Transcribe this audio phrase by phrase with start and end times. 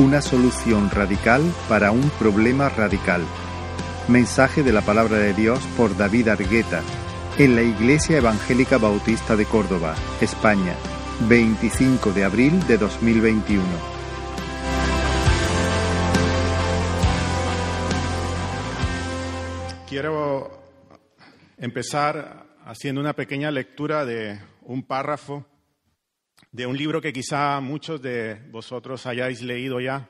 [0.00, 3.22] Una solución radical para un problema radical.
[4.08, 6.80] Mensaje de la palabra de Dios por David Argueta
[7.36, 10.74] en la Iglesia Evangélica Bautista de Córdoba, España,
[11.28, 13.62] 25 de abril de 2021.
[19.86, 20.62] Quiero
[21.58, 25.44] empezar haciendo una pequeña lectura de un párrafo
[26.52, 30.08] de un libro que quizá muchos de vosotros hayáis leído ya.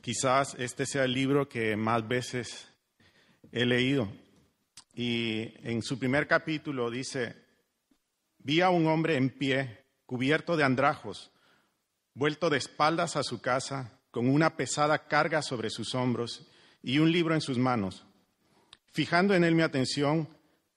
[0.00, 2.68] Quizás este sea el libro que más veces
[3.52, 4.12] he leído.
[4.94, 7.36] Y en su primer capítulo dice,
[8.38, 11.30] vi a un hombre en pie, cubierto de andrajos,
[12.14, 16.46] vuelto de espaldas a su casa, con una pesada carga sobre sus hombros
[16.82, 18.04] y un libro en sus manos.
[18.90, 20.28] Fijando en él mi atención,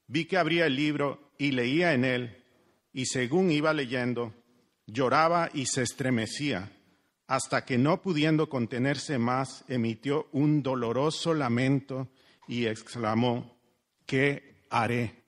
[0.07, 2.44] vi que abría el libro y leía en él
[2.95, 4.33] y según iba leyendo,
[4.87, 6.71] lloraba y se estremecía,
[7.27, 12.07] hasta que no pudiendo contenerse más, emitió un doloroso lamento
[12.47, 13.59] y exclamó,
[14.05, 15.25] ¿qué haré?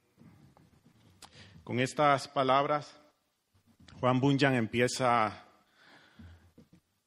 [1.65, 3.01] Con estas palabras,
[3.99, 5.45] Juan Bunyan empieza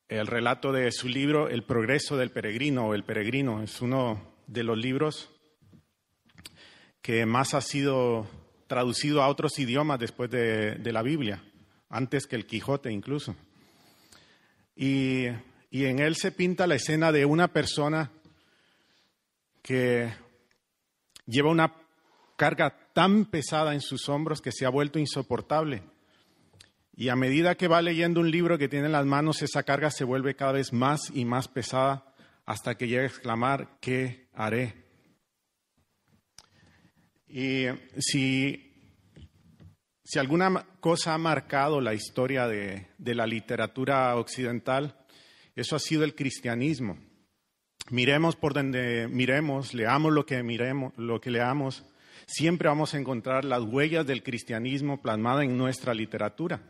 [0.08, 3.62] el relato de su libro El progreso del peregrino o El peregrino.
[3.62, 5.30] Es uno de los libros
[7.00, 8.28] que más ha sido
[8.70, 11.42] traducido a otros idiomas después de, la Biblia,
[11.88, 13.34] antes que el Quijote incluso.
[14.76, 15.24] Y,
[15.72, 18.12] y en él se pinta la escena de una persona
[19.60, 20.08] que
[21.26, 21.74] lleva una
[22.36, 25.82] carga tan pesada en sus hombros que se ha vuelto insoportable.
[26.94, 29.90] Y a medida que va leyendo un libro que tiene en las manos, esa carga
[29.90, 32.14] se vuelve cada vez más y más pesada
[32.46, 34.79] hasta que llega a exclamar, ¿qué haré?
[37.32, 37.66] Y
[37.98, 38.74] si,
[40.02, 44.96] si alguna cosa ha marcado la historia de, de la literatura occidental,
[45.54, 46.98] eso ha sido el cristianismo.
[47.90, 51.84] Miremos por donde miremos, leamos lo que miremos, lo que leamos,
[52.26, 56.60] siempre vamos a encontrar las huellas del cristianismo plasmadas en nuestra literatura.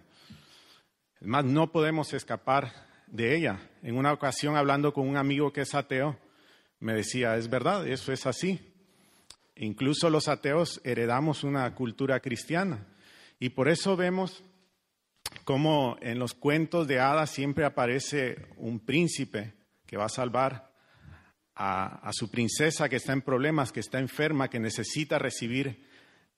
[1.20, 2.72] Es más, no podemos escapar
[3.06, 3.70] de ella.
[3.82, 6.18] En una ocasión, hablando con un amigo que es ateo,
[6.78, 8.69] me decía, es verdad, eso es así.
[9.62, 12.86] Incluso los ateos heredamos una cultura cristiana.
[13.38, 14.42] Y por eso vemos
[15.44, 19.52] cómo en los cuentos de hadas siempre aparece un príncipe
[19.86, 20.72] que va a salvar
[21.54, 25.86] a, su princesa que está en problemas, que está enferma, que necesita recibir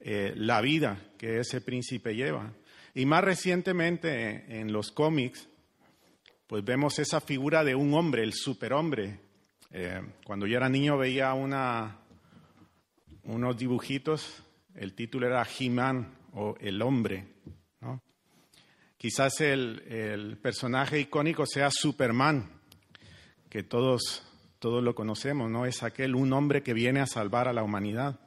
[0.00, 2.52] eh, la vida que ese príncipe lleva.
[2.92, 5.48] Y más recientemente en los cómics,
[6.48, 9.20] pues vemos esa figura de un hombre, el superhombre.
[9.70, 12.01] Eh, cuando yo era niño veía una,
[13.24, 14.42] unos dibujitos,
[14.74, 17.26] el título era He-Man o El Hombre.
[19.02, 22.48] Quizás el, personaje icónico sea Superman,
[23.50, 24.22] que todos,
[24.60, 25.66] todos lo conocemos, ¿no?
[25.66, 28.20] Es aquel, un hombre que viene a salvar a la humanidad.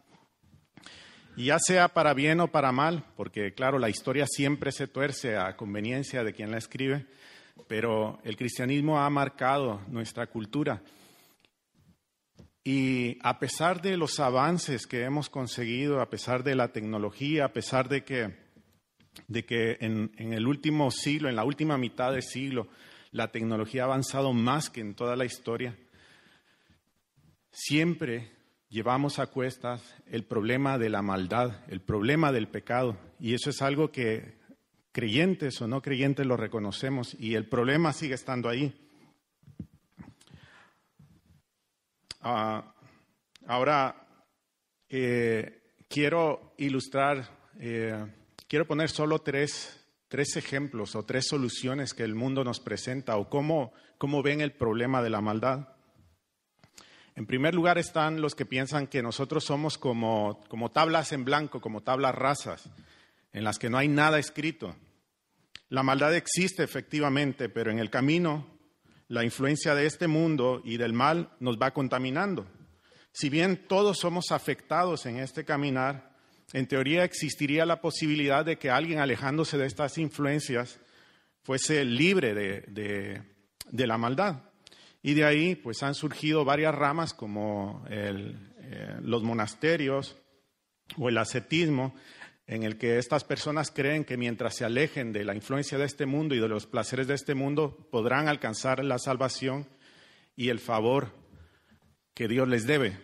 [1.38, 5.38] Y ya sea para bien o para mal, porque claro, la historia siempre se tuerce
[5.38, 7.06] a conveniencia de quien la escribe,
[7.70, 10.82] pero el cristianismo ha marcado nuestra cultura.
[12.68, 17.54] Y a pesar de los avances que hemos conseguido, a pesar de la tecnología, a
[17.54, 18.36] pesar de que,
[19.28, 22.68] de que en, en, el último siglo, en la última mitad del siglo,
[23.12, 25.78] la tecnología ha avanzado más que en toda la historia,
[27.52, 28.32] siempre
[28.68, 32.98] llevamos a cuestas el problema de la maldad, el problema del pecado.
[33.20, 34.40] Y eso es algo que
[34.92, 38.85] creyentes o no creyentes lo reconocemos y el problema sigue estando ahí.
[42.28, 42.74] Ah,
[43.46, 44.08] ahora,
[44.90, 48.04] eh, quiero ilustrar, eh,
[48.48, 53.30] quiero poner solo tres, tres, ejemplos o tres soluciones que el mundo nos presenta o
[53.30, 55.70] cómo, cómo ven el problema de la maldad.
[57.14, 61.62] En primer lugar están los que piensan que nosotros somos como, como tablas en blanco,
[61.62, 62.72] como tablas rasas,
[63.34, 64.76] en las que no hay nada escrito.
[65.70, 68.55] La maldad existe efectivamente, pero en el camino
[69.08, 72.48] la influencia de este mundo y del mal nos va contaminando.
[73.12, 76.16] Si bien todos somos afectados en este caminar,
[76.54, 80.80] en teoría existiría la posibilidad de que alguien alejándose de estas influencias
[81.44, 83.24] fuese libre de,
[83.72, 84.44] la maldad.
[85.02, 88.36] Y de ahí pues han surgido varias ramas como eh,
[89.02, 90.18] los monasterios
[90.98, 91.96] o el ascetismo,
[92.48, 96.06] en el que estas personas creen que mientras se alejen de la influencia de este
[96.06, 99.68] mundo y de los placeres de este mundo, podrán alcanzar la salvación
[100.36, 101.12] y el favor
[102.14, 102.98] que Dios les debe.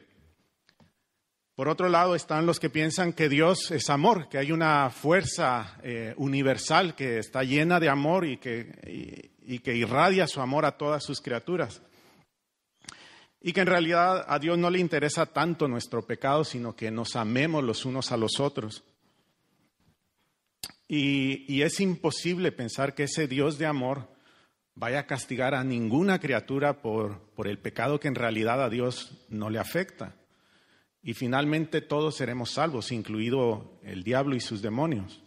[1.56, 5.78] Por otro lado están los que piensan que Dios es amor, que hay una fuerza
[5.84, 10.78] eh, universal que está llena de amor y que, y que irradia su amor a
[10.78, 11.82] todas sus criaturas.
[13.42, 17.16] Y que en realidad a Dios no le interesa tanto nuestro pecado, sino que nos
[17.16, 18.84] amemos los unos a los otros.
[20.94, 24.10] Y, es imposible pensar que ese Dios de amor
[24.76, 29.26] vaya a castigar a ninguna criatura por, por el pecado que en realidad a Dios
[29.30, 30.18] no le afecta.
[31.02, 35.24] Y finalmente todos seremos salvos, incluido el diablo y sus demonios.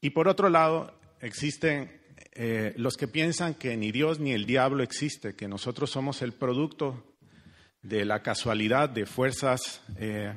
[0.00, 2.00] Y por otro lado, existen
[2.32, 6.32] eh, los que piensan que ni Dios ni el diablo existe, que nosotros somos el
[6.32, 7.14] producto
[7.80, 10.36] de la casualidad de fuerzas eh,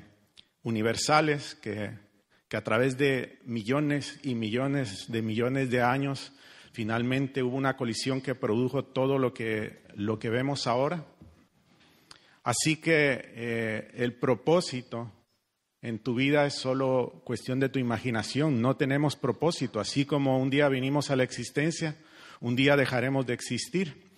[0.61, 2.08] universales que,
[2.49, 6.33] que a través de millones y millones de millones de años
[6.73, 11.05] finalmente hubo una colisión que produjo todo lo que, lo que vemos ahora.
[12.43, 15.11] Así que eh, el propósito
[15.81, 20.49] en tu vida es solo cuestión de tu imaginación, no tenemos propósito, así como un
[20.49, 21.95] día vinimos a la existencia,
[22.41, 24.09] un día dejaremos de existir,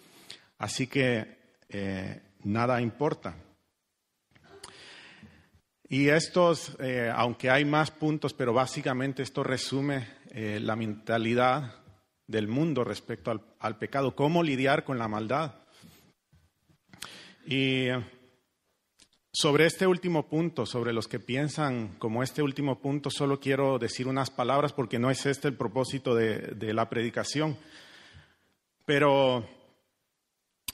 [0.58, 1.38] así que
[1.70, 3.36] eh, nada importa.
[5.92, 11.76] Y estos, eh, aunque hay más puntos, pero básicamente esto resume eh, la mentalidad
[12.26, 15.56] del mundo respecto al, al, pecado, cómo lidiar con la maldad.
[17.46, 17.88] Y
[19.34, 24.08] sobre este último punto, sobre los que piensan como este último punto, solo quiero decir
[24.08, 27.58] unas palabras porque no es este el propósito de, la predicación.
[28.86, 29.46] Pero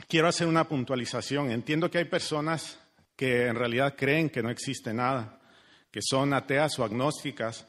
[0.07, 1.49] quiero hacer una puntualización.
[1.49, 2.79] Entiendo que hay personas
[3.17, 5.41] que en realidad creen que no existe nada,
[5.91, 7.67] que son ateas o agnósticas,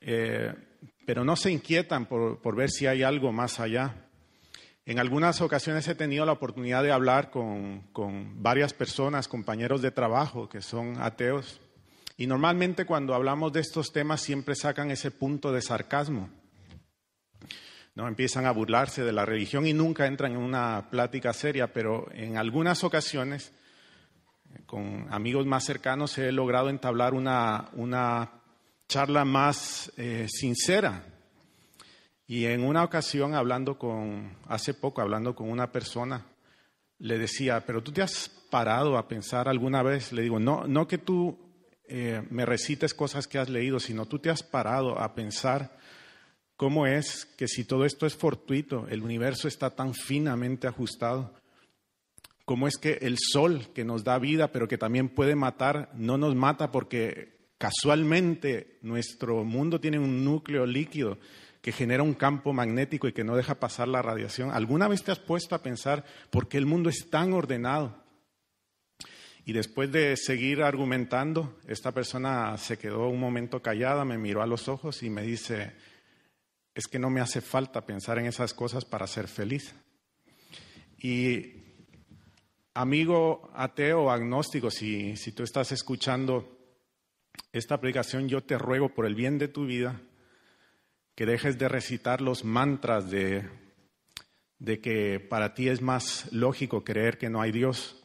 [0.00, 0.54] eh,
[1.04, 4.06] pero no se inquietan por ver si hay algo más allá.
[4.90, 7.84] En algunas ocasiones he tenido la oportunidad de hablar con,
[8.42, 11.60] varias personas, compañeros de trabajo que son ateos,
[12.16, 16.28] y normalmente cuando hablamos de estos temas siempre sacan ese punto de sarcasmo.
[17.94, 18.08] ¿no?
[18.08, 22.36] Empiezan a burlarse de la religión y nunca entran en una plática seria, pero en
[22.36, 23.52] algunas ocasiones,
[24.70, 28.30] con amigos más cercanos, he logrado entablar una,
[28.86, 31.06] charla más eh, sincera.
[32.28, 36.24] Y en una ocasión, hablando con, hace poco, hablando con una persona,
[37.00, 40.86] le decía, pero tú te has parado a pensar alguna vez, le digo, no, no
[40.86, 41.36] que tú
[41.88, 45.76] eh, me recites cosas que has leído, sino tú te has parado a pensar
[46.54, 51.34] cómo es que si todo esto es fortuito, el universo está tan finamente ajustado,
[52.50, 56.18] cómo es que el sol que nos da vida, pero que también puede matar, no
[56.18, 61.20] nos mata porque casualmente nuestro mundo tiene un núcleo líquido
[61.62, 64.50] que genera un campo magnético y que no deja pasar la radiación.
[64.50, 68.02] ¿Alguna vez te has puesto a pensar por qué el mundo es tan ordenado?
[69.44, 74.48] Y después de seguir argumentando, esta persona se quedó un momento callada, me miró a
[74.48, 75.76] los ojos y me dice,
[76.74, 79.72] es que no me hace falta pensar en esas cosas para ser feliz.
[80.98, 81.59] Y
[82.74, 86.58] amigo ateo agnóstico, si, si tú estás escuchando
[87.52, 90.00] esta predicación, yo te ruego por el bien de tu vida
[91.14, 93.48] que dejes de recitar los mantras de,
[94.58, 98.02] de que para ti es más lógico creer que no hay Dios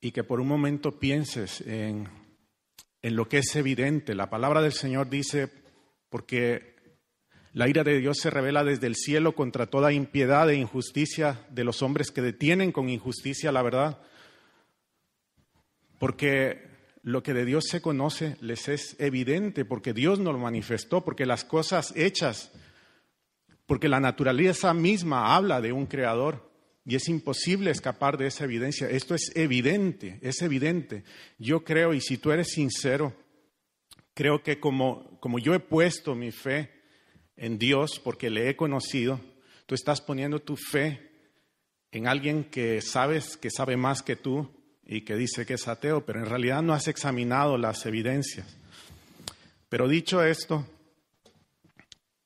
[0.00, 2.08] y que por un momento pienses en,
[3.02, 4.14] en lo que es evidente.
[4.14, 5.50] La palabra del Señor dice,
[6.08, 6.69] porque
[7.52, 11.64] la ira de Dios se revela desde el cielo contra toda impiedad e injusticia de
[11.64, 13.98] los hombres que detienen con injusticia la verdad.
[15.98, 16.68] Porque
[17.02, 21.26] lo que de Dios se conoce les es evidente porque Dios nos lo manifestó, porque
[21.26, 22.52] las cosas hechas,
[23.66, 26.48] porque la naturaleza misma habla de un creador
[26.86, 28.88] y es imposible escapar de esa evidencia.
[28.88, 31.02] Esto es evidente, es evidente.
[31.38, 33.12] Yo creo, y si tú eres sincero,
[34.14, 36.79] creo que como, como yo he puesto mi fe
[37.40, 39.18] en Dios porque le he conocido,
[39.66, 41.10] tú estás poniendo tu fe
[41.90, 44.48] en alguien que sabes que sabe más que tú
[44.86, 48.46] y que dice que es ateo, pero en realidad no has examinado las evidencias.
[49.70, 50.66] Pero dicho esto,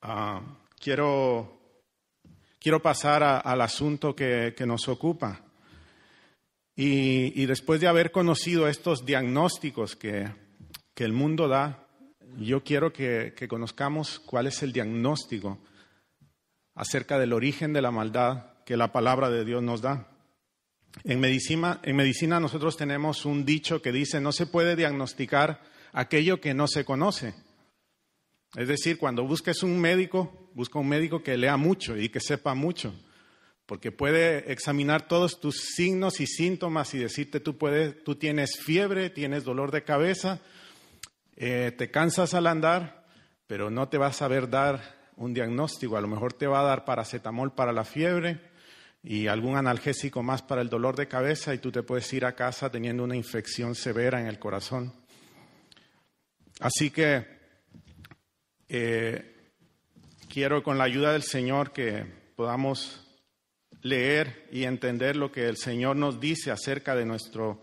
[0.01, 0.41] ah,
[0.79, 1.61] quiero,
[2.59, 5.41] quiero pasar al asunto que, nos ocupa.
[6.75, 10.29] Y, después de haber conocido estos diagnósticos que,
[10.95, 11.84] el mundo da,
[12.37, 15.59] yo quiero que, conozcamos cuál es el diagnóstico
[16.73, 20.07] acerca del origen de la maldad que la palabra de Dios nos da.
[21.03, 25.61] En medicina, nosotros tenemos un dicho que dice, no se puede diagnosticar
[25.91, 27.33] aquello que no se conoce.
[28.55, 32.53] Es decir, cuando busques un médico, busca un médico que lea mucho y que sepa
[32.53, 32.93] mucho,
[33.65, 39.71] porque puede examinar todos tus signos y síntomas y decirte tú tienes fiebre, tienes dolor
[39.71, 40.39] de cabeza,
[41.35, 43.05] eh, te cansas al andar,
[43.47, 46.65] pero no te va a saber dar un diagnóstico, a lo mejor te va a
[46.65, 48.39] dar paracetamol para la fiebre
[49.03, 52.35] y algún analgésico más para el dolor de cabeza y tú te puedes ir a
[52.35, 54.93] casa teniendo una infección severa en el corazón.
[56.59, 57.27] Así que
[58.67, 59.51] eh,
[60.27, 63.01] quiero con la ayuda del Señor que podamos
[63.81, 67.61] leer y entender lo que el Señor nos dice acerca de nuestro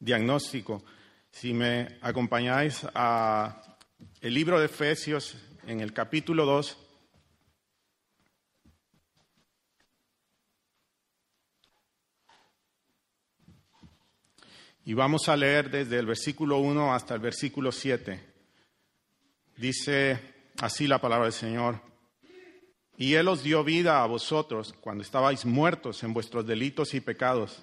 [0.00, 0.82] diagnóstico.
[1.30, 3.62] Si me acompañáis a
[4.20, 6.76] el libro de Efesios en el capítulo 2.
[14.84, 18.20] Y vamos a leer desde el versículo 1 hasta el versículo 7.
[19.56, 20.20] Dice
[20.60, 21.80] así la palabra del Señor.
[22.96, 27.62] Y Él os dio vida a vosotros cuando estabais muertos en vuestros delitos y pecados,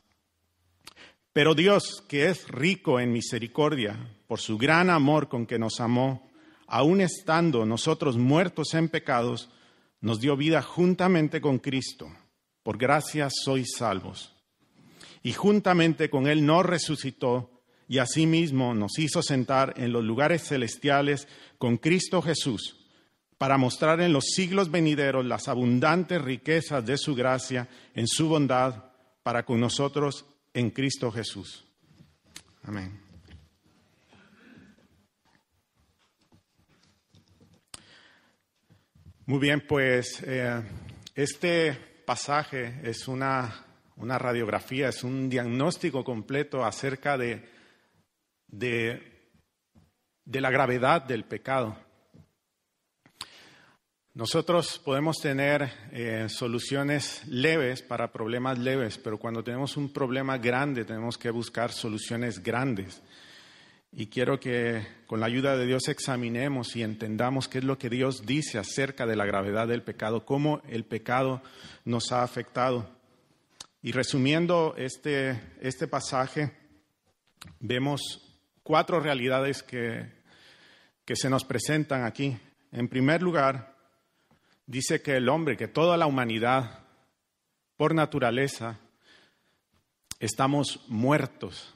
[1.33, 3.97] Pero Dios, que es rico en misericordia,
[4.27, 6.29] por su gran amor con que nos amó,
[6.67, 9.49] aun estando nosotros muertos en pecados,
[10.01, 12.09] nos dio vida juntamente con Cristo.
[12.63, 14.33] Por gracia sois salvos.
[15.23, 21.27] Y juntamente con Él nos resucitó y asimismo nos hizo sentar en los lugares celestiales
[21.57, 22.77] con Cristo Jesús
[23.37, 28.85] para mostrar en los siglos venideros las abundantes riquezas de su gracia en su bondad
[29.23, 31.65] para con nosotros en Cristo Jesús.
[32.63, 32.99] Amén.
[39.25, 40.61] Muy bien, pues eh,
[41.15, 41.73] este
[42.05, 43.65] pasaje es una,
[43.95, 47.47] una, radiografía, es un diagnóstico completo acerca de,
[48.47, 49.29] de,
[50.25, 51.77] de la gravedad del pecado.
[54.21, 60.85] Nosotros podemos tener eh, soluciones leves para problemas leves, pero cuando tenemos un problema grande
[60.85, 63.01] tenemos que buscar soluciones grandes.
[63.91, 67.89] Y quiero que con la ayuda de Dios examinemos y entendamos qué es lo que
[67.89, 71.41] Dios dice acerca de la gravedad del pecado, cómo el pecado
[71.83, 72.91] nos ha afectado.
[73.81, 76.51] Y resumiendo este, este pasaje,
[77.59, 80.11] vemos cuatro realidades que,
[81.05, 82.37] que se nos presentan aquí.
[82.71, 83.80] En primer lugar,
[84.71, 86.79] dice que el hombre, que toda la humanidad,
[87.75, 88.79] por naturaleza,
[90.19, 91.73] estamos muertos,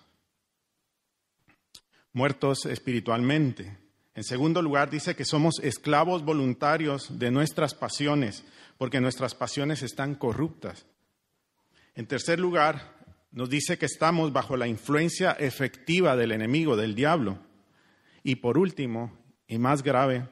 [2.14, 3.78] muertos espiritualmente.
[4.16, 8.46] En segundo lugar, dice que somos esclavos voluntarios de nuestras pasiones,
[8.78, 10.86] porque nuestras pasiones están corruptas.
[11.96, 12.96] En tercer lugar,
[13.32, 17.40] nos dice que estamos bajo la influencia efectiva del enemigo, del diablo.
[18.24, 19.12] Y por último,
[19.50, 20.30] y más grave,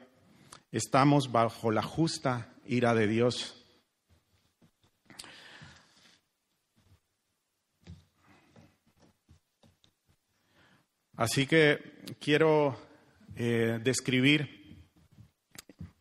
[0.72, 3.64] estamos bajo la justa ira de Dios.
[11.16, 11.78] Así que
[12.18, 12.76] quiero
[13.36, 14.82] eh, describir,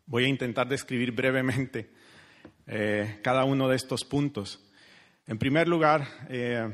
[0.07, 1.91] voy a intentar describir brevemente
[2.65, 4.59] eh, cada uno de estos puntos.
[5.27, 6.67] En primer lugar, eh,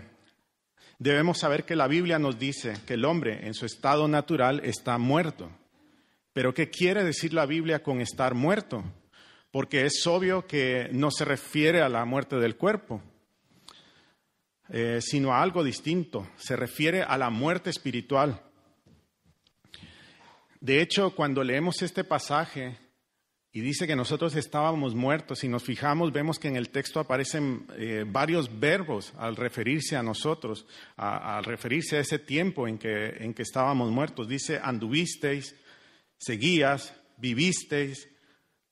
[1.00, 4.98] debemos saber que la Biblia nos dice que el hombre en su estado natural está
[4.98, 5.52] muerto.
[6.32, 8.84] Pero ¿qué quiere decir la Biblia con estar muerto?
[9.52, 13.02] Porque es obvio que no se refiere a la muerte del cuerpo,
[14.70, 18.42] eh, sino a algo distinto, se refiere a la muerte espiritual.
[20.60, 22.78] De hecho, cuando leemos este pasaje
[23.52, 27.66] y dice que nosotros estábamos muertos, y nos fijamos, vemos que en el texto aparecen
[27.78, 33.34] eh, varios verbos al referirse a nosotros, al referirse a ese tiempo en que, en
[33.34, 34.28] que estábamos muertos.
[34.28, 35.56] Dice, anduvisteis,
[36.20, 38.08] seguías, vivisteis,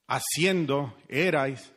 [0.07, 1.71] haciendo, erais,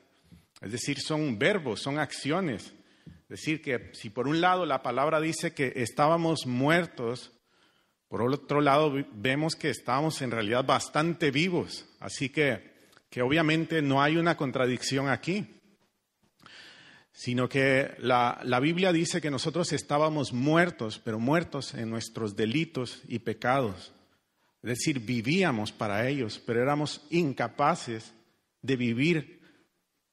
[0.61, 2.73] es decir, son verbos, son acciones.
[3.07, 7.33] Es decir, que si por un lado la palabra dice que estábamos muertos,
[8.09, 11.87] por otro lado vemos que estábamos en realidad bastante vivos.
[12.01, 12.75] Así que,
[13.09, 15.47] que obviamente no hay una contradicción aquí,
[17.13, 23.01] sino que la, la Biblia dice que nosotros estábamos muertos, pero muertos en nuestros delitos
[23.09, 23.93] y pecados.
[24.63, 28.13] Es decir, vivíamos para ellos, pero éramos incapaces
[28.63, 29.41] de vivir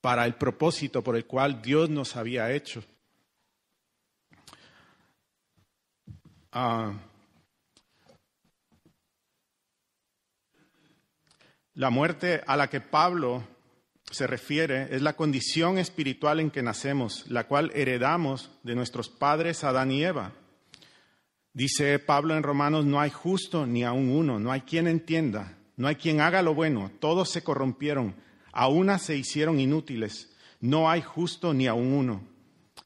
[0.01, 2.83] para el propósito por el cual Dios nos había hecho.
[6.51, 6.93] Ah,
[11.73, 13.43] la muerte a la que Pablo
[14.09, 19.63] se refiere es la condición espiritual en que nacemos, la cual heredamos de nuestros padres
[19.63, 20.31] Adán y Eva.
[21.53, 25.87] Dice Pablo en Romanos, no hay justo ni aun uno, no hay quien entienda, no
[25.87, 28.15] hay quien haga lo bueno, todos se corrompieron,
[28.57, 32.27] a una se hicieron inútiles, no hay justo ni aun uno.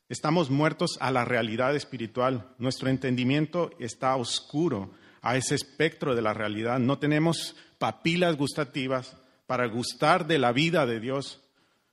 [0.09, 6.33] Estamos muertos a la realidad espiritual, nuestro entendimiento está oscuro a ese espectro de la
[6.33, 9.15] realidad, no tenemos papilas gustativas,
[9.51, 11.41] para gustar de la vida de Dios.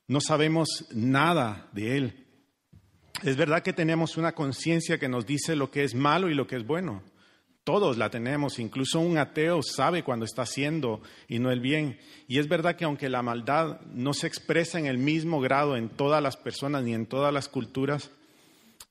[0.07, 2.27] No sabemos nada de Él.
[3.25, 6.47] Es verdad que tenemos una conciencia que nos dice lo que es malo y lo
[6.47, 7.03] que es bueno.
[7.69, 11.99] Todos la tenemos, incluso un ateo sabe cuando está haciendo y no el bien.
[12.27, 15.91] Y es verdad que aunque la maldad no se expresa en el mismo grado en
[15.91, 18.11] todas las personas ni en todas las culturas,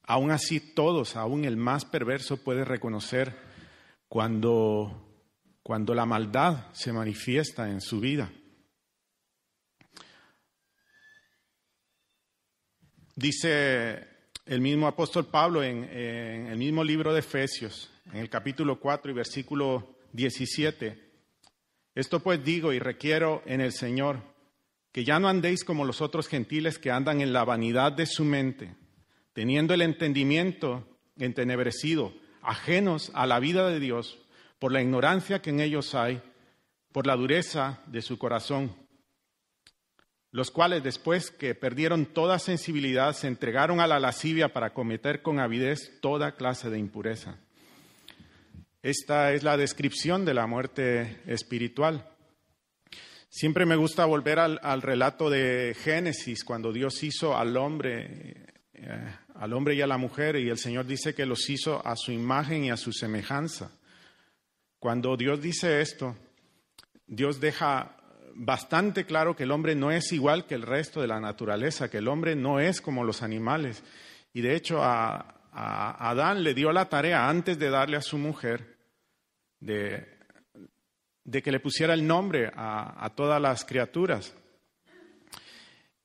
[0.03, 3.35] aún así todos, aún el más perverso puede reconocer
[4.07, 5.09] cuando,
[5.63, 8.29] cuando la maldad se manifiesta en su vida.
[13.15, 14.07] Dice
[14.45, 19.13] el mismo apóstol Pablo en, el mismo libro de Efesios, en el capítulo 4 y
[19.13, 21.11] versículo 17.
[21.95, 24.21] Esto pues digo y requiero en el Señor,
[24.91, 28.23] que ya no andéis como los otros gentiles que andan en la vanidad de su
[28.23, 28.75] mente,
[29.33, 30.87] teniendo el entendimiento
[31.17, 34.17] entenebrecido, ajenos a la vida de Dios,
[34.59, 36.21] por la ignorancia que en ellos hay,
[36.91, 38.87] por la dureza de su corazón
[40.31, 45.39] los cuales después que perdieron toda sensibilidad se entregaron a la lascivia para cometer con
[45.39, 47.39] avidez toda clase de impureza.
[48.87, 52.09] Esta es la descripción de la muerte espiritual.
[53.27, 59.51] Siempre me gusta volver al, relato de Génesis, cuando Dios hizo al hombre, eh, al
[59.51, 62.63] hombre y a la mujer, y el Señor dice que los hizo a su imagen
[62.63, 63.71] y a su semejanza.
[64.79, 66.15] Cuando Dios dice esto,
[67.05, 67.97] Dios deja
[68.35, 71.97] bastante claro que el hombre no es igual que el resto de la naturaleza, que
[71.97, 73.83] el hombre no es como los animales.
[74.31, 78.76] Y de hecho a, Adán le dio la tarea antes de darle a su mujer
[79.59, 80.05] de,
[81.43, 84.33] que le pusiera el nombre a, todas las criaturas.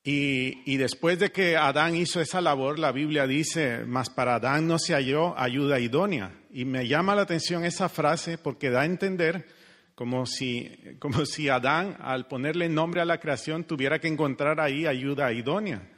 [0.05, 4.79] Y, después de que Adán hizo esa labor, la Biblia dice, mas para Adán no
[4.79, 6.33] se halló ayuda idónea.
[6.51, 9.47] Y me llama la atención esa frase porque da a entender
[9.95, 14.87] como si, como si Adán, al ponerle nombre a la creación, tuviera que encontrar ahí
[14.87, 15.89] ayuda idónea.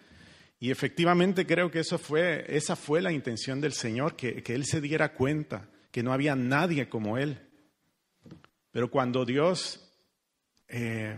[0.60, 4.80] Y efectivamente creo que eso fue, esa fue la intención del Señor, que, Él se
[4.80, 7.38] diera cuenta que no había nadie como Él.
[8.72, 9.94] Pero cuando Dios
[10.66, 11.16] eh,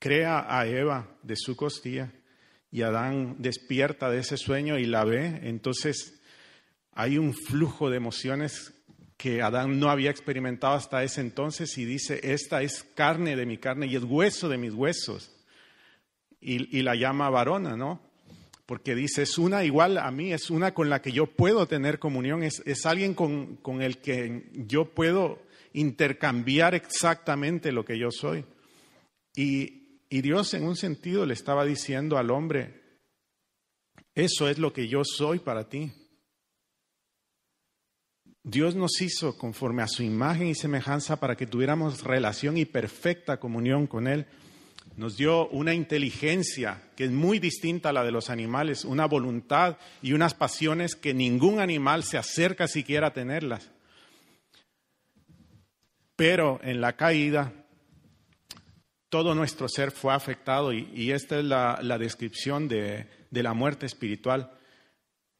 [0.00, 2.12] crea a Eva de su costilla
[2.68, 6.20] y Adán despierta de ese sueño y la ve, entonces
[6.90, 8.74] hay un flujo de emociones
[9.16, 13.58] que Adán no había experimentado hasta ese entonces y dice, esta es carne de mi
[13.58, 15.30] carne y es hueso de mis huesos.
[16.40, 18.07] Y, la llama varona, ¿no?
[18.68, 21.98] Porque dice, es una igual a mí, es una con la que yo puedo tener
[21.98, 25.40] comunión, es, alguien con, con el que yo puedo
[25.72, 28.44] intercambiar exactamente lo que yo soy.
[29.34, 32.82] Y, y Dios en un sentido le estaba diciendo al hombre,
[34.14, 35.90] eso es lo que yo soy para ti.
[38.42, 43.40] Dios nos hizo conforme a su imagen y semejanza para que tuviéramos relación y perfecta
[43.40, 44.26] comunión con Él.
[44.98, 49.76] Nos dio una inteligencia que es muy distinta a la de los animales, una voluntad
[50.02, 53.70] y unas pasiones que ningún animal se acerca siquiera a tenerlas.
[56.16, 57.52] Pero en la caída,
[59.08, 64.57] todo nuestro ser fue afectado y, esta es la, descripción de la muerte espiritual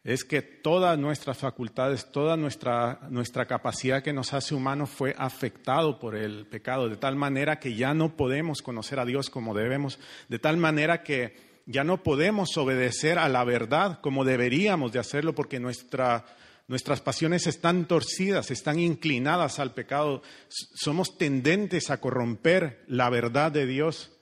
[0.08, 5.98] es que todas nuestras facultades, toda nuestra, nuestra capacidad que nos hace humanos fue afectado
[5.98, 9.98] por el pecado, de tal manera que ya no podemos conocer a Dios como debemos,
[10.30, 15.34] de tal manera que ya no podemos obedecer a la verdad como deberíamos de hacerlo,
[15.34, 16.24] porque nuestra,
[16.68, 23.66] nuestras pasiones están torcidas, están inclinadas al pecado, somos tendentes a corromper la verdad de
[23.66, 24.17] Dios.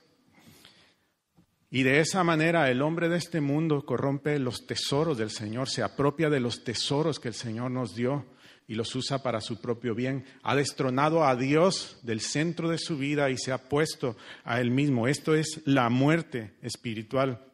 [1.77, 5.83] Y de esa manera el hombre de este mundo corrompe los tesoros del Señor, se
[5.83, 8.25] apropia de los tesoros que el Señor nos dio
[8.67, 10.25] y los usa para su propio bien.
[10.41, 14.71] Ha destronado a Dios del centro de su vida y se ha puesto a Él
[14.71, 15.07] mismo.
[15.07, 17.45] Esto es la muerte espiritual.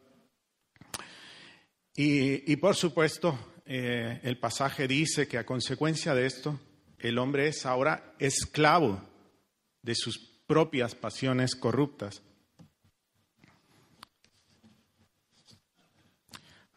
[1.94, 6.58] Y, por supuesto, eh, el pasaje dice que a consecuencia de esto,
[6.98, 9.06] el hombre es ahora esclavo
[9.82, 12.22] de sus propias pasiones corruptas.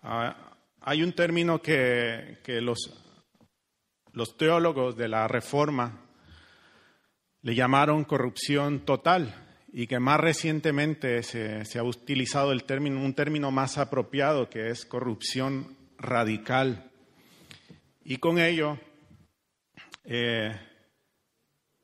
[0.09, 0.37] Ah,
[0.79, 2.77] hay un término que, los,
[4.37, 5.99] teólogos de la Reforma
[7.41, 9.35] le llamaron corrupción total
[9.73, 14.85] y que más recientemente se, ha utilizado el término, un término más apropiado que es
[14.85, 16.89] corrupción radical.
[18.05, 18.79] Y con ello
[20.05, 20.57] eh,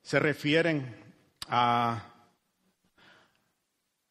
[0.00, 0.96] se refieren
[1.46, 2.10] a,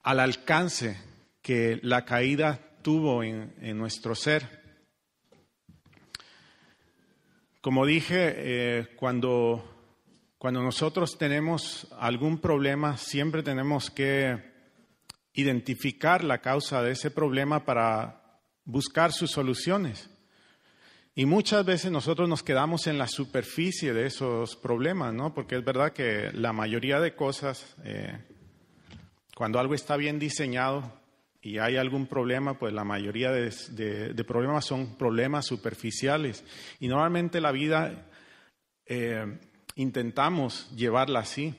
[0.04, 1.02] al alcance
[1.42, 4.62] que la caída tuvo en, nuestro ser.
[7.62, 9.74] Como dije, eh, cuando
[10.44, 14.52] cuando nosotros tenemos algún problema, siempre tenemos que
[15.34, 20.10] identificar la causa de ese problema para buscar sus soluciones.
[21.16, 25.34] Y muchas veces nosotros nos quedamos en la superficie de esos problemas, ¿no?
[25.34, 28.18] Porque es verdad que la mayoría de cosas, eh,
[29.38, 31.03] cuando algo está bien diseñado
[31.44, 36.42] y hay algún problema, pues la mayoría de, problemas son problemas superficiales.
[36.80, 38.08] Y normalmente la vida
[38.86, 39.40] eh,
[39.76, 41.54] intentamos llevarla así.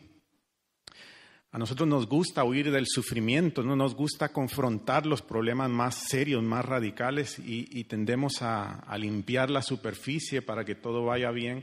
[1.53, 6.43] A nosotros nos gusta huir del sufrimiento, no nos gusta confrontar los problemas más serios,
[6.43, 11.63] más radicales y, tendemos a, a, limpiar la superficie para que todo vaya bien.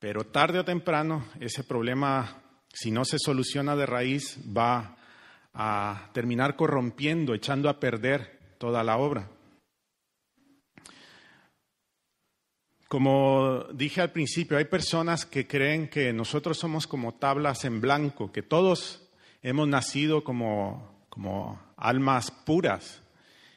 [0.00, 4.96] Pero tarde o temprano ese problema, si no se soluciona de raíz, va
[5.54, 9.28] a terminar corrompiendo, echando a perder toda la obra.
[12.88, 18.30] Como dije al principio, hay personas que creen que nosotros somos como tablas en blanco,
[18.32, 19.08] que todos
[19.40, 23.02] hemos nacido como, como almas puras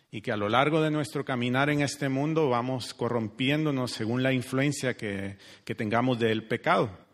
[0.10, 4.32] y que a lo largo de nuestro caminar en este mundo vamos corrompiéndonos según la
[4.32, 7.05] influencia que, que tengamos del pecado.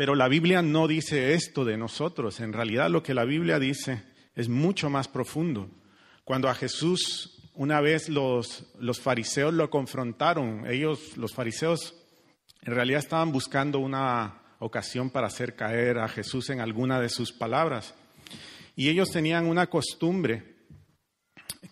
[0.00, 2.40] Pero la Biblia no dice esto de nosotros.
[2.40, 4.02] En realidad lo que la Biblia dice
[4.34, 5.68] es mucho más profundo.
[6.24, 10.64] Cuando a Jesús una vez los, los fariseos lo confrontaron.
[10.66, 11.94] Ellos, los fariseos,
[12.62, 17.30] en realidad estaban buscando una ocasión para hacer caer a Jesús en alguna de sus
[17.30, 17.94] palabras.
[18.76, 20.56] Y ellos tenían una costumbre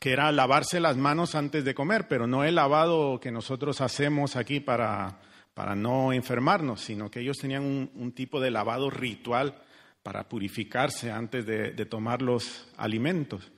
[0.00, 4.36] que era lavarse las manos antes de comer, pero no el lavado que nosotros hacemos
[4.36, 5.18] aquí para,
[5.58, 9.60] para no enfermarnos, sino que ellos tenían un, tipo de lavado ritual
[10.04, 13.50] para purificarse antes de tomar los alimentos.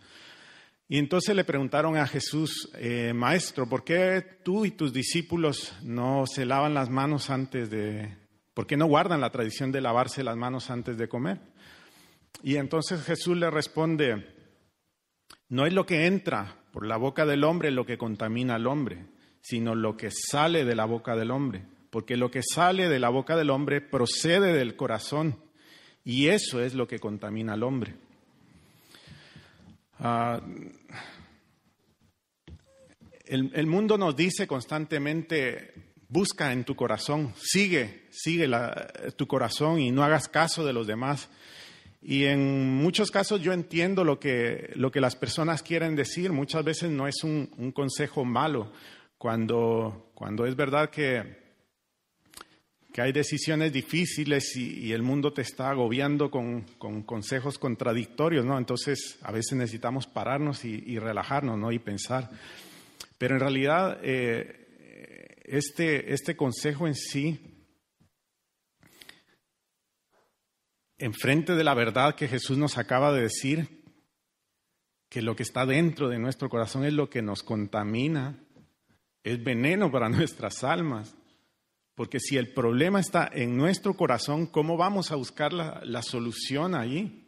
[0.89, 6.25] Y entonces le preguntaron a Jesús, eh, Maestro, ¿por qué tú y tus discípulos no
[6.27, 8.17] se lavan las manos antes de,
[8.55, 11.39] por qué no guardan la tradición de lavarse las manos antes de comer?
[12.43, 14.27] Y entonces Jesús le responde,
[15.51, 19.07] no es lo que entra por la boca del hombre lo que contamina al hombre,
[19.41, 23.09] sino lo que sale de la boca del hombre, porque lo que sale de la
[23.09, 25.37] boca del hombre procede del corazón,
[26.05, 27.95] y eso es lo que contamina al hombre.
[29.99, 30.41] Ah,
[33.27, 35.75] el, mundo nos dice constantemente,
[36.09, 38.49] busca en tu corazón, sigue, sigue
[39.17, 41.29] tu corazón y no hagas caso de los demás.
[42.03, 46.33] Y en muchos casos yo entiendo lo que, lo que las personas quieren decir.
[46.33, 48.73] Muchas veces no es un, un consejo malo.
[49.19, 51.40] Cuando, cuando es verdad que
[52.93, 56.63] que hay decisiones difíciles y, el mundo te está agobiando con,
[57.05, 58.59] consejos contradictorios, ¿no?
[58.59, 61.71] Entonces, a veces necesitamos pararnos y, relajarnos, ¿no?
[61.71, 62.31] Y pensar.
[63.19, 67.39] Pero en realidad, eh, este, este consejo en sí,
[70.99, 73.81] enfrente de la verdad que Jesús nos acaba de decir,
[75.09, 78.39] que lo que está dentro de nuestro corazón es lo que nos contamina,
[79.25, 81.17] es veneno para nuestras almas.
[81.95, 87.27] Porque si el problema está en nuestro corazón, ¿cómo vamos a buscar la, solución allí?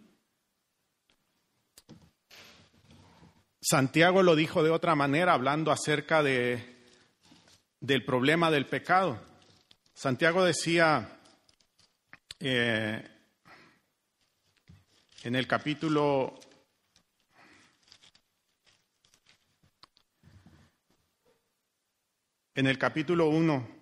[3.61, 6.87] Santiago lo dijo de otra manera, hablando acerca de,
[7.81, 9.21] del problema del pecado.
[9.95, 11.21] Santiago decía
[12.41, 13.09] eh,
[15.23, 16.41] en el capítulo
[22.55, 23.82] en el capítulo 1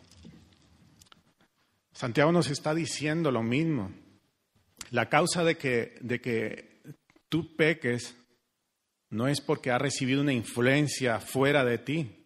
[2.01, 3.91] Santiago nos está diciendo lo mismo.
[4.89, 6.81] La causa de que, de que
[7.29, 8.15] tú peques
[9.11, 12.25] no es porque has recibido una influencia fuera de ti.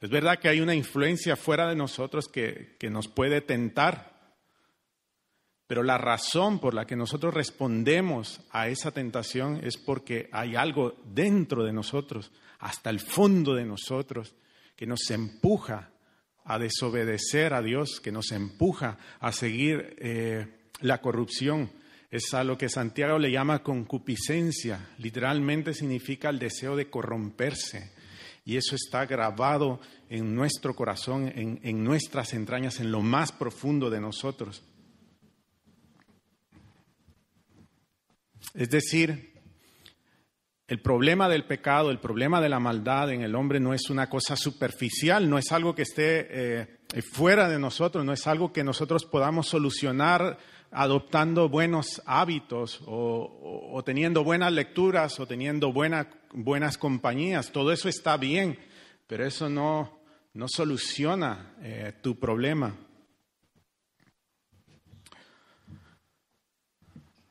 [0.00, 4.16] Es verdad que hay una influencia fuera de nosotros que, que nos puede tentar,
[5.66, 10.96] Pero la razón por la que nosotros respondemos a esa tentación es porque hay algo
[11.04, 14.34] dentro de nosotros, hasta el fondo de nosotros,
[14.74, 15.90] que nos empuja
[16.46, 20.46] a desobedecer a Dios, que nos empuja a seguir eh,
[20.80, 21.70] la corrupción.
[22.10, 24.88] Es a lo que Santiago le llama concupiscencia.
[24.98, 27.90] Literalmente significa el deseo de corromperse.
[28.44, 33.90] Y eso está grabado en nuestro corazón, en, en nuestras entrañas, en lo más profundo
[33.90, 34.62] de nosotros.
[38.54, 39.35] Es decir,
[40.68, 44.08] el problema del pecado, el problema de la maldad en el hombre no es una
[44.08, 46.66] cosa superficial, no es algo que esté eh,
[47.12, 50.38] fuera de nosotros, no es algo que nosotros podamos solucionar
[50.72, 57.52] adoptando buenos hábitos o, teniendo buenas lecturas o teniendo buenas compañías.
[57.52, 58.58] Todo eso está bien,
[59.06, 60.00] pero eso no,
[60.34, 62.74] no soluciona eh, tu problema.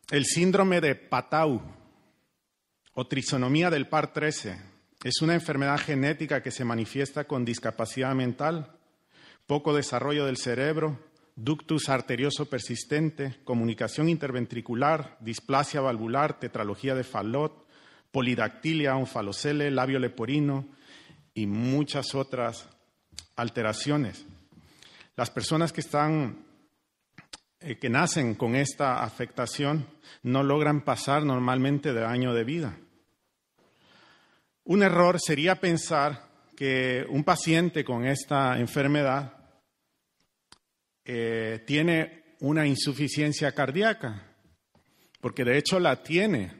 [0.10, 1.62] El síndrome de Patau
[2.96, 4.58] o trisonomía del par 13
[5.04, 8.72] es una enfermedad genética que se manifiesta con discapacidad mental,
[9.46, 10.98] poco desarrollo del cerebro,
[11.36, 17.68] ductus arterioso persistente, comunicación interventricular, displasia valvular, tetralogía de Fallot,
[18.12, 20.66] polidactilia, onfalocele, labio leporino
[21.34, 22.70] y muchas otras
[23.36, 24.26] alteraciones.
[25.18, 26.46] Las personas que están
[27.60, 29.86] eh, que nacen con esta afectación
[30.24, 32.78] no logran pasar normalmente de año de vida.
[34.66, 39.34] Un error sería pensar que un paciente con esta enfermedad
[41.04, 44.36] eh, tiene una insuficiencia cardíaca,
[45.22, 46.52] porque de hecho la tiene,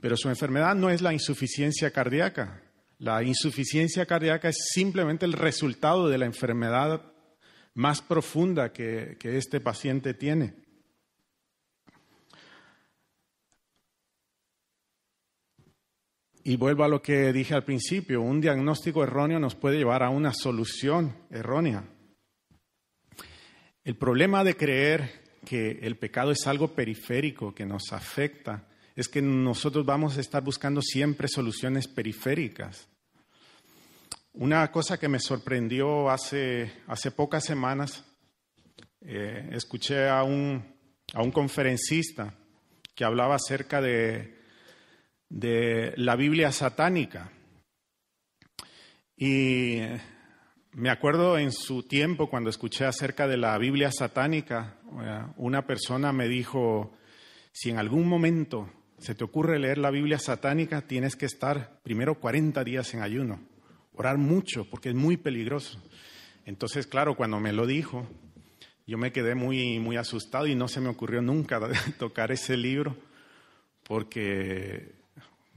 [0.00, 2.62] pero su enfermedad no es la insuficiencia cardíaca.
[2.98, 7.12] La insuficiencia cardíaca es simplemente el resultado de la enfermedad
[7.74, 10.54] más profunda que, este paciente tiene.
[16.44, 20.10] Y vuelvo a lo que dije al principio, un diagnóstico erróneo nos puede llevar a
[20.10, 21.84] una solución errónea.
[23.84, 29.22] El problema de creer que el pecado es algo periférico que nos afecta es que
[29.22, 32.88] nosotros vamos a estar buscando siempre soluciones periféricas.
[34.32, 38.04] Una cosa que me sorprendió hace, hace pocas semanas,
[39.00, 40.64] eh, escuché a un,
[41.14, 42.34] a un conferencista
[42.94, 44.37] que hablaba acerca de,
[45.28, 47.30] de la Biblia satánica.
[49.16, 49.80] Y
[50.72, 56.12] me acuerdo en su tiempo, cuando escuché acerca de la Biblia satánica, eh, una persona
[56.12, 56.96] me dijo,
[57.52, 62.20] si en algún momento se te ocurre leer la Biblia satánica, tienes que estar primero
[62.20, 63.40] 40 días en ayuno
[63.98, 65.82] orar mucho porque es muy peligroso.
[66.46, 68.06] Entonces, claro, cuando me lo dijo,
[68.86, 71.60] yo me quedé muy, muy asustado y no se me ocurrió nunca
[71.98, 72.96] tocar ese libro
[73.82, 74.97] porque,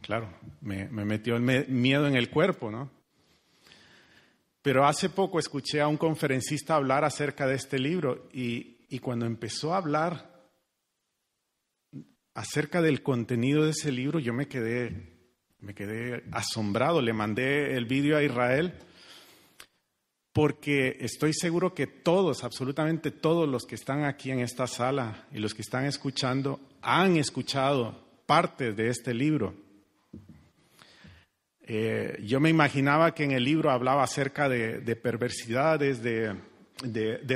[0.01, 2.89] claro, me, metió miedo en el cuerpo, ¿no?
[4.61, 9.25] Pero hace poco escuché a un conferencista hablar acerca de este libro y, y cuando
[9.25, 10.31] empezó a hablar
[12.33, 15.11] acerca del contenido de ese libro, yo me quedé
[15.61, 18.73] me quedé asombrado, le mandé el vídeo a Israel
[20.33, 25.39] porque estoy seguro que todos, absolutamente todos los que están aquí en esta sala y
[25.39, 29.53] los que están escuchando han escuchado parte de este libro.
[31.73, 36.35] Eh, yo me imaginaba que en el libro hablaba acerca de, perversidades, de,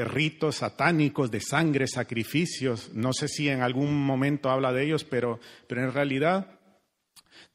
[0.04, 2.94] ritos satánicos, de sangre, sacrificios.
[2.94, 6.60] No sé si en algún momento habla de ellos, pero, pero en realidad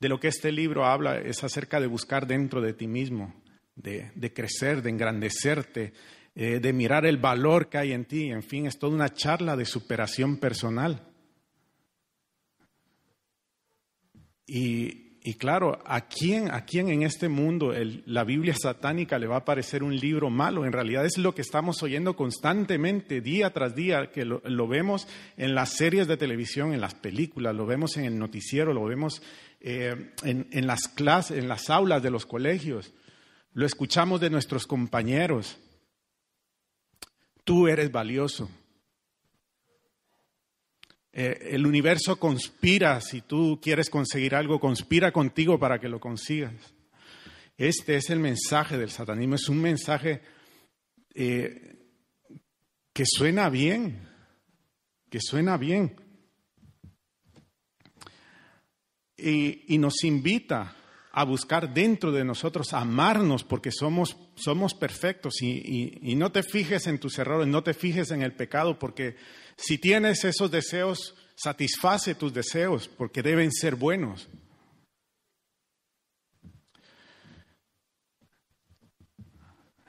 [0.00, 3.34] de lo que este libro habla es acerca de buscar dentro de ti mismo,
[3.74, 5.92] de, crecer, de engrandecerte,
[6.34, 8.30] eh, de mirar el valor que hay en ti.
[8.30, 11.06] En fin, es toda una charla de superación personal.
[14.46, 17.72] Y, claro, ¿a quién, ¿a quién en este mundo
[18.06, 20.64] la Biblia satánica le va a parecer un libro malo?
[20.64, 25.06] En realidad es lo que estamos oyendo constantemente, día tras día, que lo, lo vemos
[25.36, 29.22] en las series de televisión, en las películas, lo vemos en el noticiero, lo vemos
[29.62, 32.94] eh, en, las clases, en las aulas de los colegios,
[33.52, 35.58] lo escuchamos de nuestros compañeros.
[37.44, 38.48] Tú eres valioso.
[41.12, 46.54] Eh, el universo conspira, si tú quieres conseguir algo, conspira contigo para que lo consigas.
[47.56, 50.22] Este es el mensaje del satanismo, es un mensaje
[51.14, 51.76] eh,
[52.92, 54.08] que suena bien,
[55.10, 55.96] que suena bien,
[59.22, 60.74] y, nos invita
[61.12, 66.98] a buscar dentro de nosotros, amarnos porque somos, somos perfectos y, no te fijes en
[66.98, 69.16] tus errores, no te fijes en el pecado porque
[69.62, 74.26] Si tienes esos deseos, satisface tus deseos porque deben ser buenos.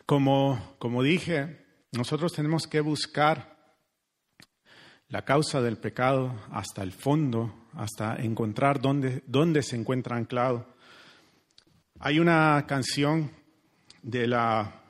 [0.05, 3.77] Como, como dije, nosotros tenemos que buscar
[5.07, 10.75] la causa del pecado hasta el fondo, hasta encontrar dónde, dónde se encuentra anclado.
[11.97, 13.31] Hay una canción
[14.01, 14.81] de la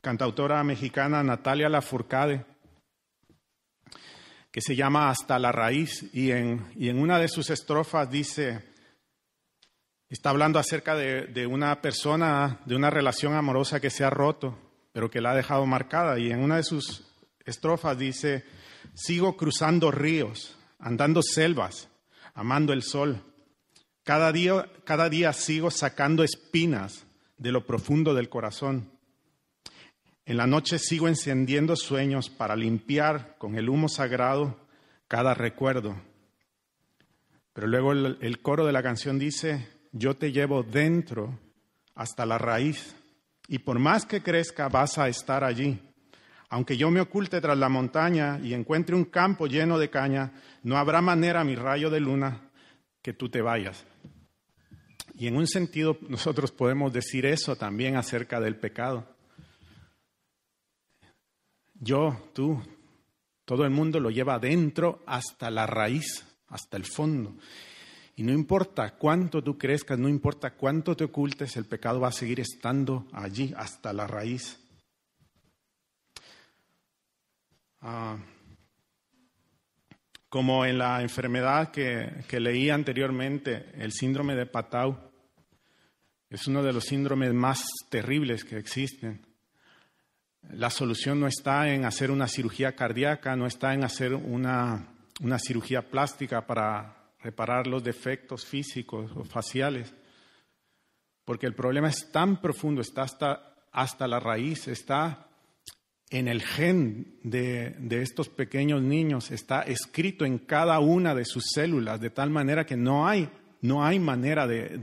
[0.00, 2.55] cantautora mexicana Natalia Lafourcade
[4.56, 8.64] que se llama Hasta la raíz y en, y en una de sus estrofas dice,
[10.08, 14.56] Está hablando acerca de, una persona, de una relación amorosa que se ha roto,
[14.94, 16.18] pero que la ha dejado marcada.
[16.18, 17.04] Y en una de sus
[17.44, 18.44] estrofas dice,
[18.94, 21.90] sigo cruzando ríos, andando selvas,
[22.32, 23.20] amando el sol.
[24.04, 27.04] Cada día, cada día sigo sacando espinas
[27.36, 28.95] de lo profundo del corazón.
[30.26, 34.58] En la noche sigo encendiendo sueños para limpiar con el humo sagrado
[35.06, 35.96] cada recuerdo.
[37.52, 41.38] Pero luego el coro de la canción dice, yo te llevo dentro
[41.94, 42.96] hasta la raíz
[43.46, 45.80] y por más que crezca vas a estar allí.
[46.48, 50.32] Aunque yo me oculte tras la montaña y encuentre un campo lleno de caña,
[50.64, 52.50] no habrá manera, mi rayo de luna,
[53.00, 53.84] que tú te vayas.
[55.14, 59.15] Y en un sentido nosotros podemos decir eso también acerca del pecado.
[61.80, 62.62] Yo, tú,
[63.44, 67.36] todo el mundo lo lleva adentro hasta la raíz, hasta el fondo.
[68.16, 72.12] Y no importa cuánto tú crezcas, no importa cuánto te ocultes, el pecado va a
[72.12, 74.58] seguir estando allí hasta la raíz.
[77.82, 78.16] Ah,
[80.30, 84.98] como en la enfermedad que, que leí anteriormente, el síndrome de Patau,
[86.30, 89.35] es uno de los síndromes más terribles que existen.
[90.52, 94.88] La solución no está en hacer una cirugía cardíaca, no está en hacer una,
[95.20, 99.92] una cirugía plástica para reparar los defectos físicos o faciales,
[101.24, 105.26] porque el problema es tan profundo, está hasta, hasta la raíz, está
[106.10, 112.00] en el gen de, estos pequeños niños, está escrito en cada una de sus células,
[112.00, 113.28] de tal manera que no hay,
[113.62, 114.78] no hay manera de,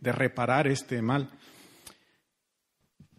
[0.00, 1.30] de reparar este mal.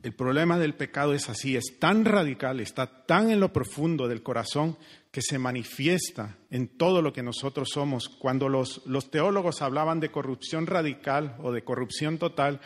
[0.04, 4.24] El problema del pecado es así, es tan radical, está tan en lo profundo del
[4.24, 4.78] corazón
[5.12, 8.10] que se manifiesta en todo lo que nosotros somos.
[8.10, 12.62] Cuando los, los, teólogos hablaban de corrupción radical o de corrupción total,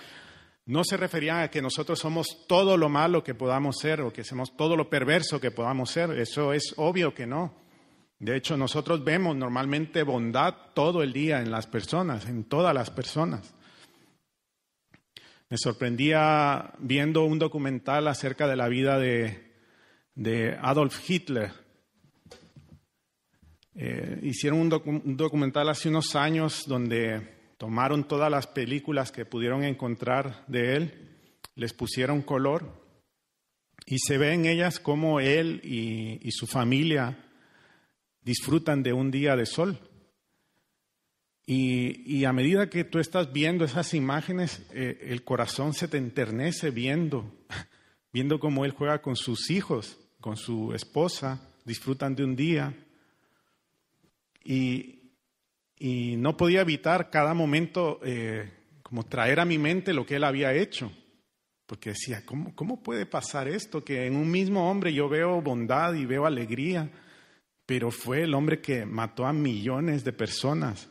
[0.66, 4.24] no se referían a que nosotros somos todo lo malo que podamos ser o que
[4.24, 6.12] somos todo lo perverso que podamos ser.
[6.12, 7.54] Eso es obvio que no.
[8.18, 12.92] De hecho, nosotros vemos normalmente bondad todo el día en las personas, en todas las
[12.92, 13.55] personas.
[15.50, 21.52] Me sorprendía viendo un documental acerca de la vida de, Adolf Hitler
[23.76, 30.46] eh, hicieron un, documental hace unos años donde tomaron todas las películas que pudieron encontrar
[30.48, 31.20] de él,
[31.56, 32.86] les pusieron color
[33.86, 37.18] y se ve en ellas cómo él y, su familia
[38.24, 39.78] disfrutan de un día de sol.
[41.48, 46.72] Y, a medida que tú estás viendo esas imágenes, eh, el corazón se te enternece
[46.72, 47.32] viendo,
[48.12, 52.74] viendo cómo él juega con sus hijos, con su esposa, disfrutan de un día.
[54.44, 54.92] Y,
[56.18, 58.50] no podía evitar cada momento eh,
[58.82, 60.92] como traer a mi mente lo que él había hecho.
[61.68, 63.84] Porque decía, ¿cómo, ¿cómo puede pasar esto?
[63.84, 66.90] Que en un mismo hombre yo veo bondad y veo alegría,
[67.68, 70.90] pero fue el hombre que mató a millones de personas.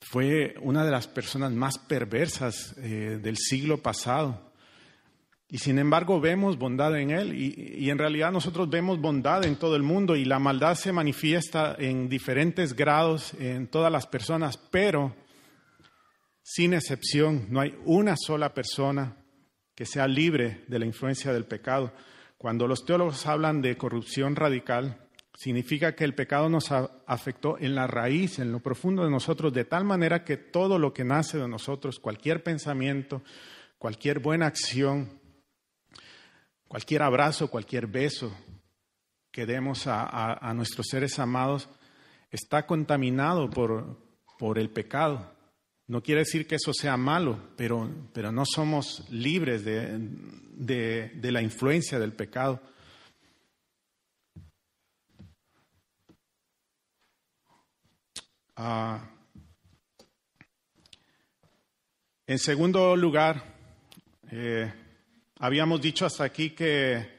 [0.00, 4.50] Fue una de las personas más perversas eh, del siglo pasado.
[5.48, 9.74] Y sin embargo vemos bondad en Él y, en realidad nosotros vemos bondad en todo
[9.74, 15.16] el mundo y la maldad se manifiesta en diferentes grados en todas las personas, pero
[16.42, 19.16] sin excepción no hay una sola persona
[19.74, 21.92] que sea libre de la influencia del pecado.
[22.38, 25.09] Cuando los teólogos hablan de corrupción radical,
[25.40, 29.64] significa que el pecado nos afectó en la raíz, en lo profundo de nosotros, de
[29.64, 33.22] tal manera que todo lo que nace de nosotros, cualquier pensamiento,
[33.78, 35.20] cualquier buena acción,
[36.70, 38.32] Cualquier abrazo, cualquier beso
[39.32, 41.68] que demos a, nuestros seres amados
[42.30, 43.98] está contaminado por,
[44.38, 45.34] por, el pecado.
[45.88, 49.98] No quiere decir que eso sea malo, pero, pero no somos libres de,
[50.52, 52.62] de, la influencia del pecado.
[58.62, 59.00] Ah,
[62.26, 63.42] en segundo lugar,
[64.30, 64.70] eh,
[65.42, 67.16] Habíamos dicho hasta aquí que,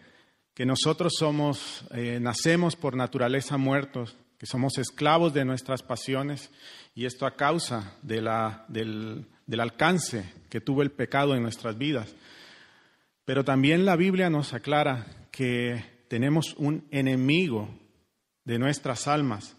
[0.54, 6.52] que nosotros somos, eh, nacemos por naturaleza muertos, que somos esclavos de nuestras pasiones
[6.94, 12.14] y esto a causa del, del alcance que tuvo el pecado en nuestras vidas.
[13.26, 17.70] Pero también la Biblia nos aclara que tenemos un enemigo
[18.46, 19.56] de nuestras almas.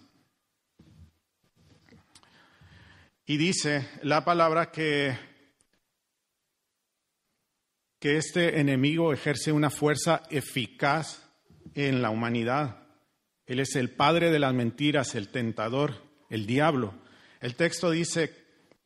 [3.32, 5.16] Y dice la palabra que,
[7.98, 11.32] que este enemigo ejerce una fuerza eficaz
[11.72, 12.88] en la humanidad.
[13.46, 15.94] Él es el padre de las mentiras, el tentador,
[16.28, 16.92] el diablo.
[17.40, 18.34] El texto dice,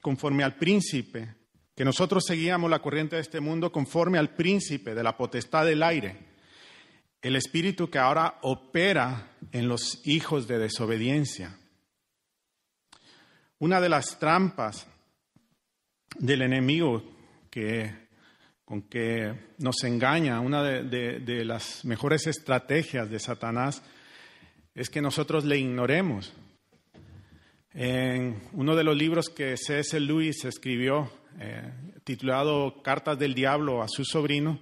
[0.01, 1.35] conforme al príncipe,
[1.75, 5.83] que nosotros seguíamos la corriente de este mundo conforme al príncipe de la potestad del
[5.83, 6.19] aire,
[7.21, 11.59] el espíritu que ahora opera en los hijos de desobediencia.
[13.59, 14.87] Una de las trampas
[16.19, 17.03] del enemigo
[17.51, 17.91] que,
[18.67, 23.83] con que nos engaña, una de, las mejores estrategias de Satanás,
[24.75, 26.35] es que nosotros le ignoremos.
[27.73, 30.01] En uno de los libros que C.S.
[30.01, 31.73] Lewis escribió, eh,
[32.05, 34.61] titulado Cartas del Diablo a su sobrino,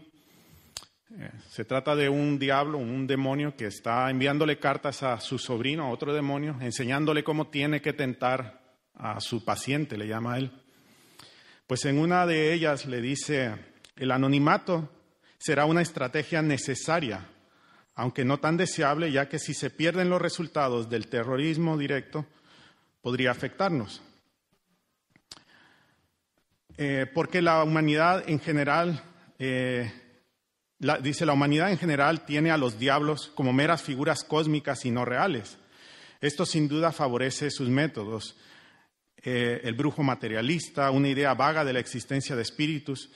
[1.19, 5.85] eh, se trata de un diablo, un demonio que está enviándole cartas a su sobrino,
[5.85, 8.64] a otro demonio, enseñándole cómo tiene que tentar
[8.95, 10.51] a su paciente, le llama él.
[11.67, 13.55] Pues en una de ellas le dice,
[13.97, 14.91] el anonimato
[15.39, 17.29] será una estrategia necesaria,
[17.95, 22.27] aunque no tan deseable, ya que si se pierden los resultados del terrorismo directo,
[23.01, 24.03] podría afectarnos.
[26.77, 29.01] Eh, porque la humanidad en general,
[29.39, 29.93] eh,
[31.03, 35.05] dice, la humanidad en general tiene a los diablos como meras figuras cósmicas y no
[35.05, 35.57] reales.
[36.21, 38.37] Esto sin duda favorece sus métodos.
[39.25, 43.11] Eh, el brujo materialista, una idea vaga de la existencia de espíritus.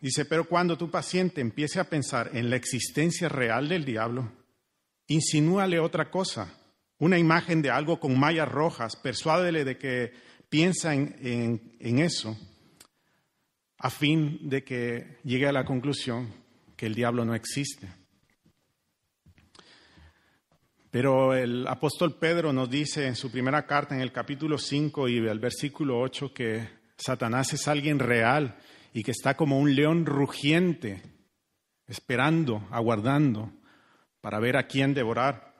[0.00, 4.32] Dice, pero cuando tu paciente empiece a pensar en la existencia real del diablo,
[5.06, 6.52] insinúale otra cosa
[6.98, 10.12] una imagen de algo con mallas rojas, persuádele de que
[10.48, 12.36] piensa en, eso,
[13.78, 16.32] a fin de que llegue a la conclusión
[16.76, 17.88] que el diablo no existe.
[20.90, 25.18] Pero el apóstol Pedro nos dice en su primera carta, en el capítulo 5 y
[25.18, 28.56] el versículo 8, que Satanás es alguien real
[28.94, 31.02] y que está como un león rugiente,
[31.86, 33.52] esperando, aguardando,
[34.22, 35.54] para ver a quién devorar.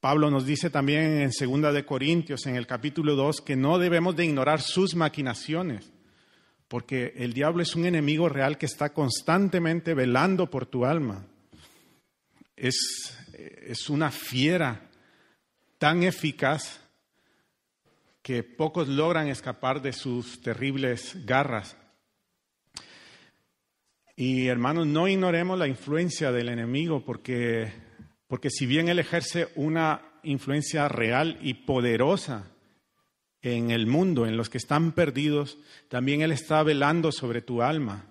[0.00, 4.16] Pablo nos dice también en Segunda de Corintios, en el capítulo 2, que no debemos
[4.16, 5.92] de ignorar sus maquinaciones,
[6.66, 11.24] porque el diablo es un enemigo real que está constantemente velando por tu alma.
[12.56, 14.88] Es, es una fiera
[15.78, 16.80] tan eficaz
[18.22, 21.76] que pocos logran escapar de sus terribles garras.
[24.14, 27.72] Y hermanos, no ignoremos la influencia del enemigo porque
[28.32, 32.46] porque si bien Él ejerce una influencia real y poderosa
[33.42, 35.58] en el mundo, en los que están perdidos,
[35.90, 38.06] también Él está velando sobre tu alma.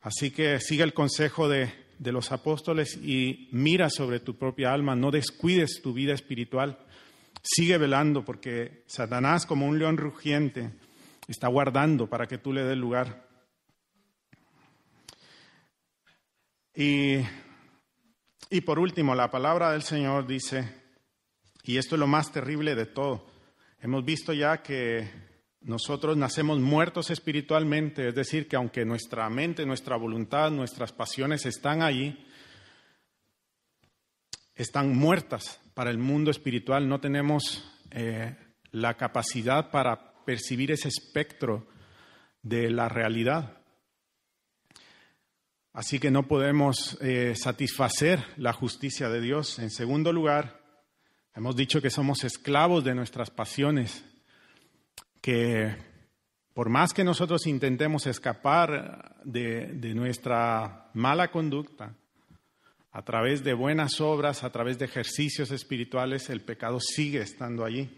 [0.00, 4.94] Así que sigue el consejo de, de los apóstoles y mira sobre tu propia alma,
[4.94, 6.78] no descuides tu vida espiritual.
[7.42, 10.70] Sigue velando porque Satanás, como un león rugiente,
[11.28, 13.28] está guardando para que tú le des lugar.
[16.74, 17.18] Y
[18.54, 20.72] y por último, la palabra del Señor dice,
[21.64, 23.26] y esto es lo más terrible de todo,
[23.80, 25.10] hemos visto ya que
[25.64, 31.82] nosotros nacemos muertos espiritualmente, es decir, que aunque nuestra mente, nuestra voluntad, nuestras pasiones están
[31.82, 32.22] allí,
[34.54, 38.36] están muertas para el mundo espiritual, no tenemos eh,
[38.72, 41.66] la capacidad para percibir ese espectro
[42.42, 43.58] de la realidad.
[45.72, 49.58] Así que no podemos eh, satisfacer la justicia de Dios.
[49.58, 50.60] En segundo lugar,
[51.34, 54.04] hemos dicho que somos esclavos de nuestras pasiones,
[55.24, 55.74] que
[56.52, 61.94] por más que nosotros intentemos escapar de, de nuestra mala conducta,
[62.92, 67.88] a través de buenas obras, a través de ejercicios espirituales, el pecado sigue estando allí.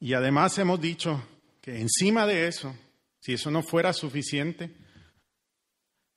[0.00, 1.22] Y además hemos dicho
[1.60, 2.74] que encima de eso,
[3.20, 4.74] si eso no fuera suficiente,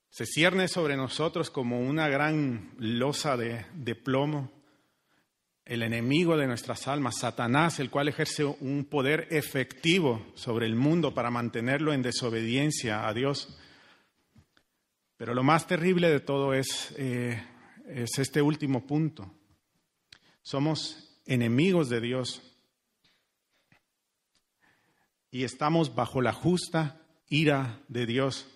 [0.09, 4.58] se cierne sobre nosotros como una gran losa de, plomo,
[5.69, 11.13] el enemigo de nuestras almas, Satanás, el cual ejerce un poder efectivo sobre el mundo
[11.13, 13.55] para mantenerlo en desobediencia a Dios.
[15.15, 17.39] Pero lo más terrible de todo es, eh,
[17.85, 19.31] es este último punto.
[20.41, 22.41] Somos enemigos de Dios
[25.29, 28.47] y estamos bajo la justa ira de Dios.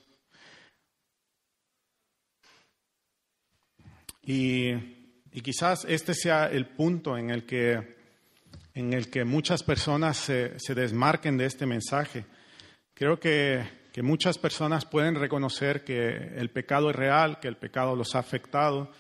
[4.23, 5.02] Y,
[5.33, 7.95] y quizás este sea el punto en el que,
[8.75, 12.25] en el que muchas personas se, desmarquen de este mensaje.
[12.93, 17.95] Creo que, que muchas personas pueden reconocer que el pecado es real, que el pecado
[17.95, 18.91] los ha afectado,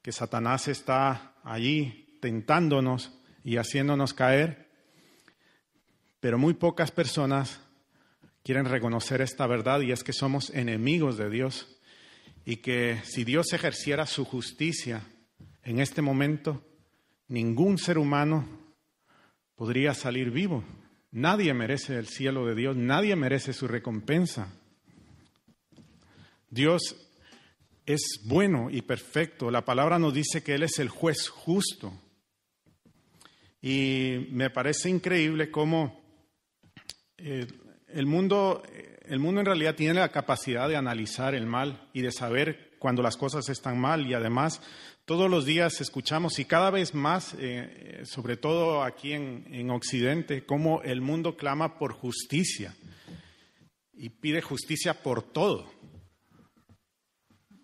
[0.00, 3.12] que Satanás está allí tentándonos
[3.42, 4.68] y haciéndonos caer,
[6.20, 7.60] pero muy pocas personas
[8.44, 11.66] quieren reconocer esta verdad y es que somos enemigos de Dios
[12.44, 15.02] y que si Dios ejerciera su justicia
[15.62, 16.62] en este momento,
[17.28, 18.48] ningún ser humano
[19.54, 20.64] podría salir vivo.
[21.12, 24.48] Nadie merece el cielo de Dios, nadie merece su recompensa.
[26.48, 26.96] Dios
[27.84, 29.50] es bueno y perfecto.
[29.50, 31.92] La palabra nos dice que Él es el juez justo.
[33.62, 36.00] Y me parece increíble cómo
[37.18, 37.46] eh,
[37.88, 38.62] el, mundo,
[39.04, 43.02] el mundo en realidad tiene la capacidad de analizar el mal y de saber cuando
[43.02, 44.60] las cosas están mal y además
[45.04, 50.44] todos los días escuchamos y cada vez más, eh, sobre todo aquí en, en Occidente,
[50.46, 52.74] cómo el mundo clama por justicia
[53.92, 55.70] y pide justicia por todo.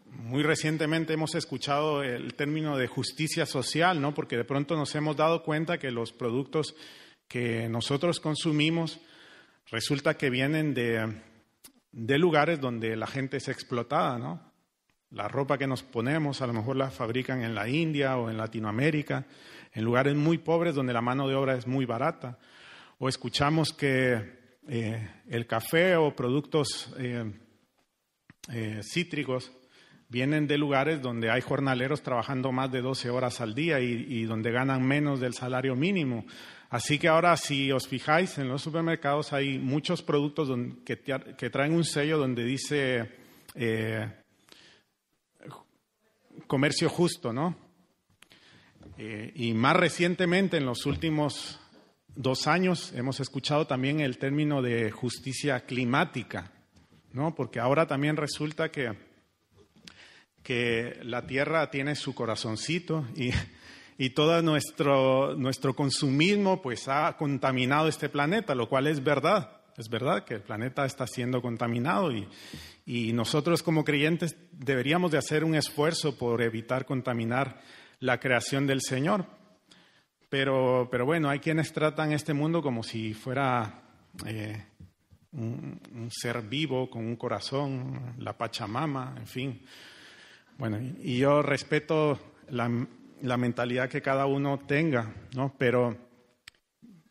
[0.05, 4.12] Muy recientemente hemos escuchado el término de justicia social, ¿no?
[4.12, 6.75] Porque de pronto nos hemos dado cuenta que los productos
[7.27, 9.01] que nosotros consumimos
[9.71, 14.45] resulta que vienen de lugares donde la gente es explotada, ¿no?
[15.17, 18.37] La ropa que nos ponemos a lo mejor la fabrican en la India o en
[18.37, 19.25] Latinoamérica,
[19.73, 22.39] en lugares muy pobres donde la mano de obra es muy barata.
[22.99, 27.33] O escuchamos que eh, el café o productos eh,
[28.53, 29.53] eh, cítricos
[30.11, 34.53] vienen de lugares donde hay jornaleros trabajando más de 12 horas al día y, donde
[34.53, 36.27] ganan menos del salario mínimo.
[36.69, 40.51] Así que ahora, si os fijáis, en los supermercados hay muchos productos
[40.85, 43.25] que, traen un sello donde dice
[46.47, 47.57] comercio justo, ¿no?
[48.99, 51.61] Eh, y más recientemente, en los últimos
[52.14, 56.51] dos años, hemos escuchado también el término de justicia climática,
[57.12, 57.34] ¿no?
[57.34, 58.92] Porque ahora también resulta que,
[60.42, 63.30] que la Tierra tiene su corazoncito y,
[63.99, 69.56] y todo nuestro, nuestro consumismo pues ha contaminado este planeta, lo cual es verdad.
[69.77, 72.27] Es verdad que el planeta está siendo contaminado y,
[73.12, 77.61] nosotros como creyentes deberíamos de hacer un esfuerzo por evitar contaminar
[77.99, 79.27] la creación del Señor.
[80.29, 83.83] Pero, pero bueno, hay quienes tratan este mundo como si fuera
[84.24, 84.64] eh,
[85.33, 89.62] un, ser vivo con un corazón, la Pachamama, en fin.
[90.57, 92.18] Bueno, y yo respeto
[92.51, 92.70] la,
[93.22, 95.55] la mentalidad que cada uno tenga, ¿no?
[95.59, 96.06] Pero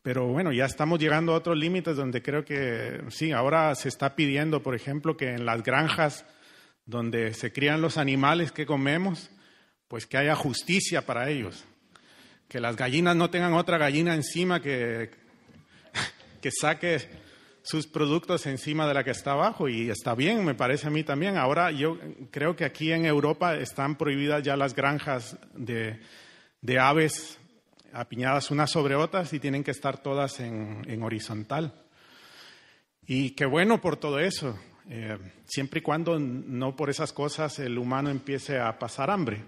[0.06, 4.16] pero bueno, ya estamos llegando a otros límites donde creo que sí, ahora se está
[4.16, 6.26] pidiendo, por ejemplo, que en las granjas
[6.86, 9.32] donde se crían los animales que comemos,
[9.88, 11.66] pues que haya justicia para ellos.
[12.48, 15.10] Que las gallinas no tengan otra gallina encima que,
[16.40, 17.00] que saque
[17.64, 19.68] sus productos encima de la que está abajo.
[19.70, 21.36] Y está bien, me parece a mí también.
[21.36, 21.98] Ahora yo
[22.30, 26.00] creo que aquí en Europa están prohibidas ya las granjas de,
[26.62, 27.40] de aves
[27.96, 31.74] apiñadas unas sobre otras y tienen que estar todas en, horizontal.
[33.08, 37.78] Y qué bueno por todo eso, eh, siempre y cuando no por esas cosas el
[37.78, 39.44] humano empiece a pasar hambre.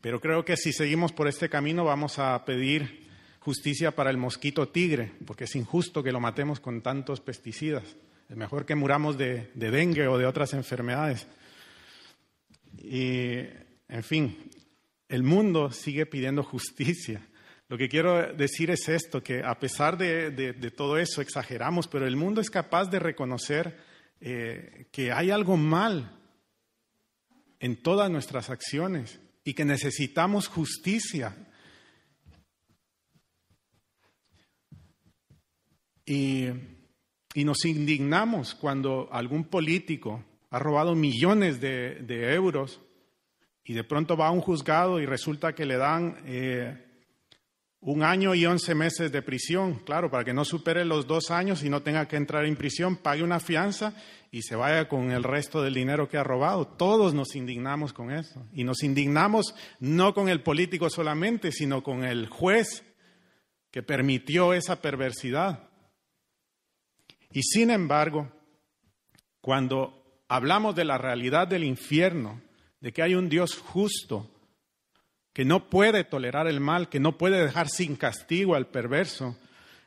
[0.00, 3.08] Pero creo que si seguimos por este camino vamos a pedir
[3.40, 7.84] justicia para el mosquito tigre, porque es injusto que lo matemos con tantos pesticidas.
[8.28, 11.26] Es mejor que muramos de, de dengue o de otras enfermedades.
[12.76, 13.38] Y,
[13.88, 14.47] en fin,
[15.08, 17.26] el mundo sigue pidiendo justicia.
[17.68, 22.16] Lo que quiero decir es esto, que a pesar de, todo eso exageramos, pero el
[22.16, 23.78] mundo es capaz de reconocer
[24.20, 26.18] eh, que hay algo mal
[27.60, 31.36] en todas nuestras acciones y que necesitamos justicia.
[36.06, 36.48] Y,
[37.34, 42.80] nos indignamos cuando algún político ha robado millones de euros
[43.68, 46.86] y de pronto va a un juzgado y resulta que le dan eh,
[47.80, 51.62] un año y once meses de prisión, claro, para que no supere los dos años
[51.62, 53.92] y no tenga que entrar en prisión, pague una fianza
[54.30, 56.66] y se vaya con el resto del dinero que ha robado.
[56.66, 58.42] Todos nos indignamos con eso.
[58.54, 62.84] Y nos indignamos no con el político solamente, sino con el juez
[63.70, 65.68] que permitió esa perversidad.
[67.32, 68.32] Y sin embargo,
[69.42, 72.47] cuando hablamos de la realidad del infierno,
[72.80, 74.30] de que hay un Dios justo
[75.32, 79.36] que no puede tolerar el mal, que no puede dejar sin castigo al perverso,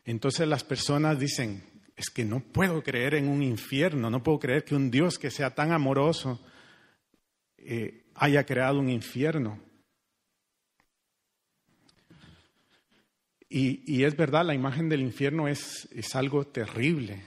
[0.05, 1.63] entonces las personas dicen,
[1.95, 5.29] es que no puedo creer en un infierno, no puedo creer que un Dios que
[5.29, 6.39] sea tan amoroso
[7.57, 9.59] eh, haya creado un infierno.
[13.53, 17.21] Y, es verdad, la imagen del infierno es, es algo terrible.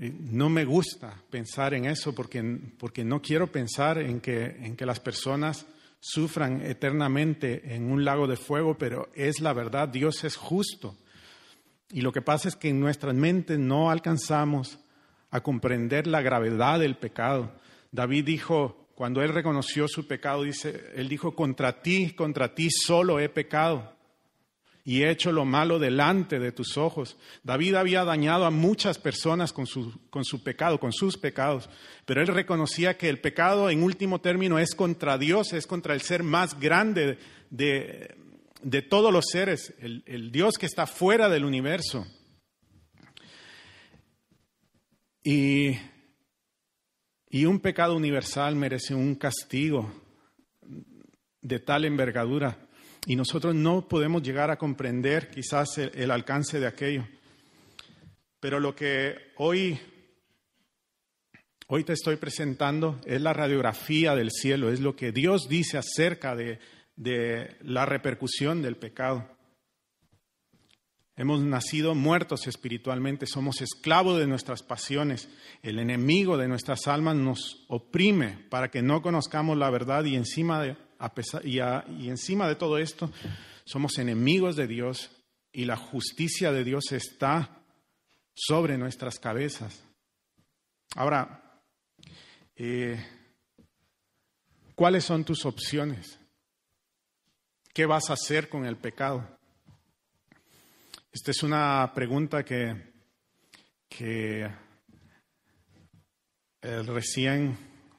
[0.00, 2.42] Eh, no me gusta pensar en eso porque,
[2.78, 5.66] porque no quiero pensar en que, en que las personas
[6.00, 10.96] sufran eternamente en un lago de fuego, pero es la verdad, Dios es justo.
[11.90, 14.78] Y lo que pasa es que en nuestras mentes no alcanzamos
[15.30, 17.52] a comprender la gravedad del pecado.
[17.92, 23.20] David dijo, cuando él reconoció su pecado, dice, él dijo, contra ti, contra ti solo
[23.20, 23.99] he pecado
[24.84, 27.16] y he hecho lo malo delante de tus ojos.
[27.42, 31.68] David había dañado a muchas personas con su, con su pecado, con sus pecados,
[32.06, 36.00] pero él reconocía que el pecado en último término es contra Dios, es contra el
[36.00, 37.18] ser más grande
[37.50, 38.14] de,
[38.62, 42.06] de todos los seres, el, Dios que está fuera del universo.
[45.22, 45.76] Y,
[47.28, 49.92] y un pecado universal merece un castigo
[51.42, 52.69] de tal envergadura.
[53.06, 57.06] Y nosotros no podemos llegar a comprender quizás el, alcance de aquello.
[58.38, 59.78] Pero lo que hoy,
[61.66, 66.36] hoy te estoy presentando es la radiografía del cielo, es lo que Dios dice acerca
[66.36, 66.58] de,
[66.96, 69.26] de la repercusión del pecado.
[71.16, 75.28] Hemos nacido muertos espiritualmente, somos esclavos de nuestras pasiones.
[75.62, 80.62] El enemigo de nuestras almas nos oprime para que no conozcamos la verdad y encima
[80.62, 80.76] de,
[81.44, 83.10] y, encima de todo esto
[83.64, 85.10] somos enemigos de Dios
[85.52, 87.62] y la justicia de Dios está
[88.34, 89.82] sobre nuestras cabezas.
[90.96, 91.62] Ahora,
[92.56, 93.02] eh,
[94.74, 96.18] ¿cuáles son tus opciones?
[97.72, 99.38] ¿Qué vas a hacer con el pecado?
[101.12, 102.92] Esta es una pregunta que,
[103.88, 104.48] que
[106.60, 107.56] el recién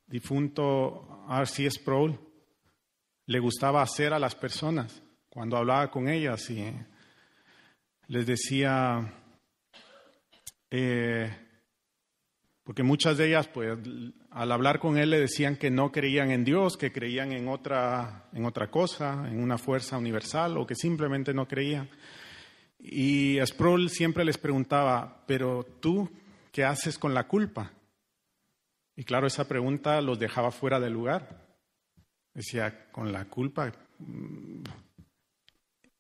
[0.08, 1.70] difunto R.C.
[1.72, 2.31] Sproul
[3.32, 6.70] le gustaba hacer a las personas cuando hablaba con ellas y
[8.08, 9.14] les decía,
[10.70, 11.34] eh,
[12.66, 13.78] porque muchas de ellas, pues,
[14.32, 18.28] al hablar con él le decían que no creían en Dios, que creían en otra,
[18.34, 21.90] en otra cosa, en una fuerza universal, o que simplemente no creían.
[22.80, 26.12] Y Sproul siempre les preguntaba, pero tú,
[26.52, 27.72] ¿qué haces con la culpa?
[28.98, 31.51] Y claro, esa pregunta los dejaba fuera del lugar.
[32.34, 33.72] Decía, con la culpa.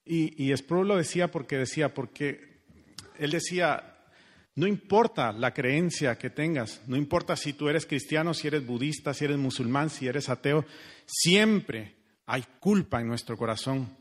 [0.05, 2.63] Y, y Sproul lo decía porque decía, porque
[3.17, 3.91] él decía,
[4.55, 9.13] no importa la creencia que tengas, no importa si tú eres cristiano, si eres budista,
[9.13, 10.65] si eres musulmán, si eres ateo,
[11.05, 13.97] siempre hay culpa en nuestro corazón.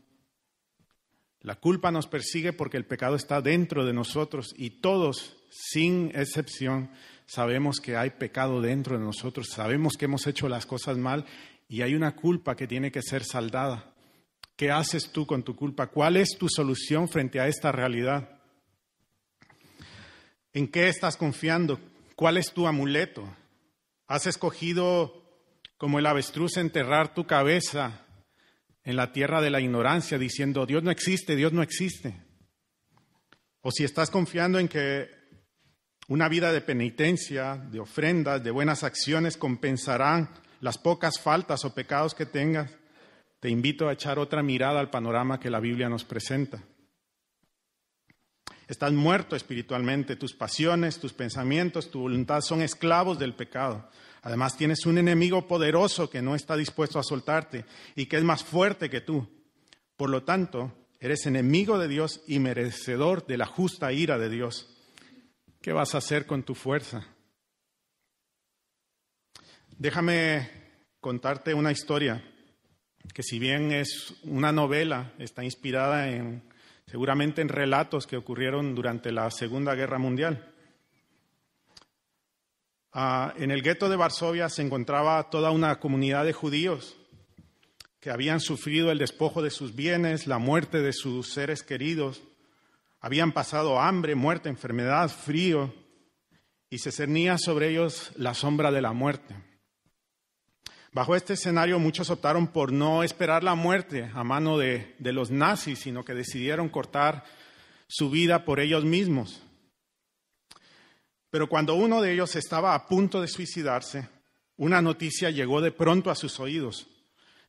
[1.41, 6.91] La culpa nos persigue porque el pecado está dentro de nosotros y todos, sin excepción,
[7.25, 11.25] sabemos que hay pecado dentro de nosotros, sabemos que hemos hecho las cosas mal
[11.71, 13.93] y hay una culpa que tiene que ser saldada.
[14.57, 15.87] ¿Qué haces tú con tu culpa?
[15.87, 18.41] ¿Cuál es tu solución frente a esta realidad?
[20.51, 21.79] ¿En qué estás confiando?
[22.17, 23.23] ¿Cuál es tu amuleto?
[24.05, 25.23] ¿Has escogido
[25.77, 28.05] como el avestruz enterrar tu cabeza
[28.83, 32.21] en la tierra de la ignorancia diciendo, Dios no existe, Dios no existe?
[33.61, 35.09] O si estás confiando en que
[36.09, 42.13] una vida de penitencia, de ofrendas, de buenas acciones compensarán las pocas faltas o pecados
[42.13, 42.71] que tengas,
[43.39, 46.63] te invito a echar otra mirada al panorama que la Biblia nos presenta.
[48.67, 53.89] Estás muerto espiritualmente, tus pasiones, tus pensamientos, tu voluntad son esclavos del pecado.
[54.21, 58.43] Además tienes un enemigo poderoso que no está dispuesto a soltarte y que es más
[58.43, 59.27] fuerte que tú.
[59.97, 64.69] Por lo tanto, eres enemigo de Dios y merecedor de la justa ira de Dios.
[65.61, 67.07] ¿Qué vas a hacer con tu fuerza?
[69.81, 70.47] Déjame
[70.99, 72.23] contarte una historia
[73.15, 76.43] que si bien es una novela, está inspirada en
[76.85, 80.53] seguramente en relatos que ocurrieron durante la Segunda Guerra Mundial.
[82.93, 86.95] Ah, en el gueto de Varsovia se encontraba toda una comunidad de judíos
[87.99, 92.21] que habían sufrido el despojo de sus bienes, la muerte de sus seres queridos,
[92.99, 95.73] habían pasado hambre, muerte, enfermedad, frío,
[96.69, 99.50] y se cernía sobre ellos la sombra de la muerte.
[100.93, 105.79] Bajo este escenario muchos optaron por no esperar la muerte a mano de, los nazis,
[105.79, 107.23] sino que decidieron cortar
[107.87, 109.41] su vida por ellos mismos.
[111.29, 114.09] Pero cuando uno de ellos estaba a punto de suicidarse,
[114.57, 116.87] una noticia llegó de pronto a sus oídos.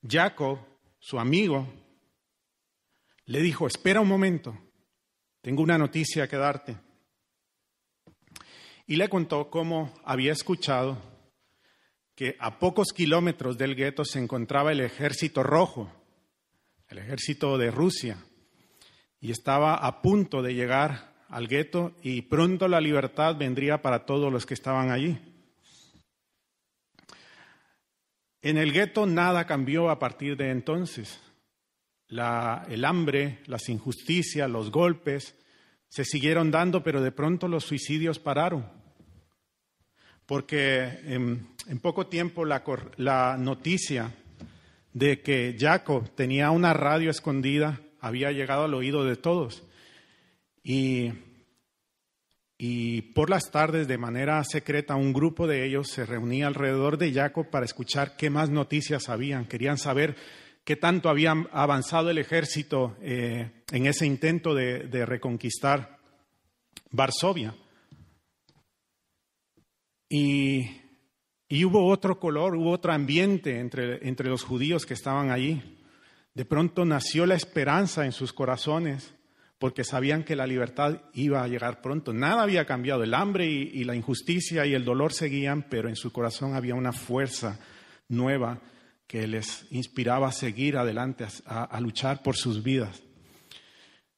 [0.08, 0.60] Jacob,
[1.00, 1.66] su amigo,
[3.24, 4.56] le dijo, espera un momento,
[5.40, 6.76] tengo una noticia que darte.
[8.86, 11.11] Y le contó cómo había escuchado
[12.14, 15.90] que a pocos kilómetros del gueto se encontraba el ejército rojo,
[16.88, 18.18] el ejército de Rusia,
[19.20, 24.30] y estaba a punto de llegar al gueto y pronto la libertad vendría para todos
[24.30, 25.18] los que estaban allí.
[28.42, 31.20] En el gueto nada cambió a partir de entonces.
[32.08, 35.34] el hambre, las injusticias, los golpes
[35.88, 38.81] se siguieron dando, pero de pronto los suicidios pararon.
[40.26, 41.46] Porque en,
[41.80, 44.14] poco tiempo la, noticia
[44.92, 49.62] de que Jacob tenía una radio escondida había llegado al oído de todos.
[50.64, 51.12] Y,
[52.58, 57.12] y por las tardes, de manera secreta, un grupo de ellos se reunía alrededor de
[57.12, 59.46] Jacob para escuchar qué más noticias habían.
[59.46, 60.16] Querían saber
[60.64, 66.02] qué tanto había avanzado el ejército eh, en ese intento de reconquistar
[66.92, 67.54] Varsovia.
[70.14, 70.68] Y,
[71.64, 75.62] hubo otro color, hubo otro ambiente entre, entre los judíos que estaban allí.
[76.34, 79.14] De pronto nació la esperanza en sus corazones
[79.58, 82.12] porque sabían que la libertad iba a llegar pronto.
[82.12, 86.12] Nada había cambiado, el hambre y, la injusticia y el dolor seguían, pero en su
[86.12, 87.58] corazón había una fuerza
[88.08, 88.60] nueva
[89.06, 93.02] que les inspiraba a seguir adelante, a, luchar por sus vidas.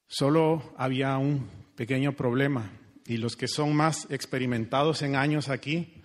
[0.09, 2.68] Solo había un pequeño problema
[3.07, 6.02] y los que son más experimentados en años aquí,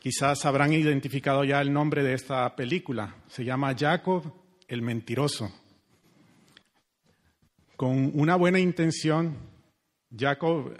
[0.00, 3.16] quizás habrán identificado ya el nombre de esta película.
[3.28, 4.32] Se llama Jacob
[4.68, 5.52] el mentiroso.
[7.76, 9.36] Con una buena intención,
[10.16, 10.74] Jacob,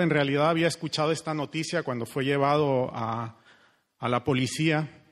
[0.00, 3.36] en realidad había escuchado esta noticia cuando fue llevado a
[4.00, 5.04] la policía.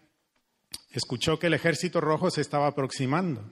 [0.90, 3.44] Escuchó que el ejército rojo se estaba aproximando.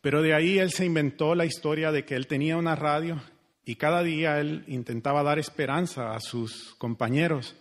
[0.00, 3.20] Pero de ahí él se inventó la historia de que él tenía una radio
[3.68, 7.54] y cada día él intentaba dar esperanza a sus compañeros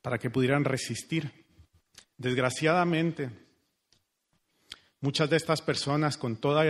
[0.00, 1.30] para que pudieran resistir.
[2.16, 3.30] Desgraciadamente,
[5.04, 6.64] Muchas de estas personas, con toda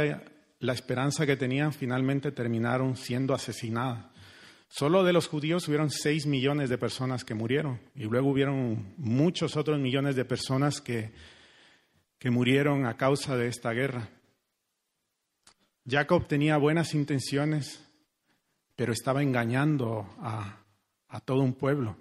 [0.58, 4.06] la esperanza que tenían, finalmente terminaron siendo asesinadas.
[4.66, 9.56] Solo de los judíos hubieron seis millones de personas que murieron y luego hubieron muchos
[9.56, 11.12] otros millones de personas que,
[12.18, 14.08] que murieron a causa de esta guerra.
[15.88, 17.83] Jacob tenía buenas intenciones,
[18.76, 20.64] pero estaba engañando a,
[21.08, 21.96] a todo un pueblo.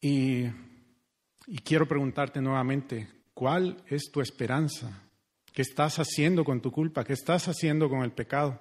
[0.00, 0.46] Y,
[1.46, 5.02] y quiero preguntarte nuevamente, ¿Cuál es tu esperanza?
[5.52, 7.04] ¿Qué estás haciendo con tu culpa?
[7.04, 8.60] ¿Qué estás haciendo con el pecado?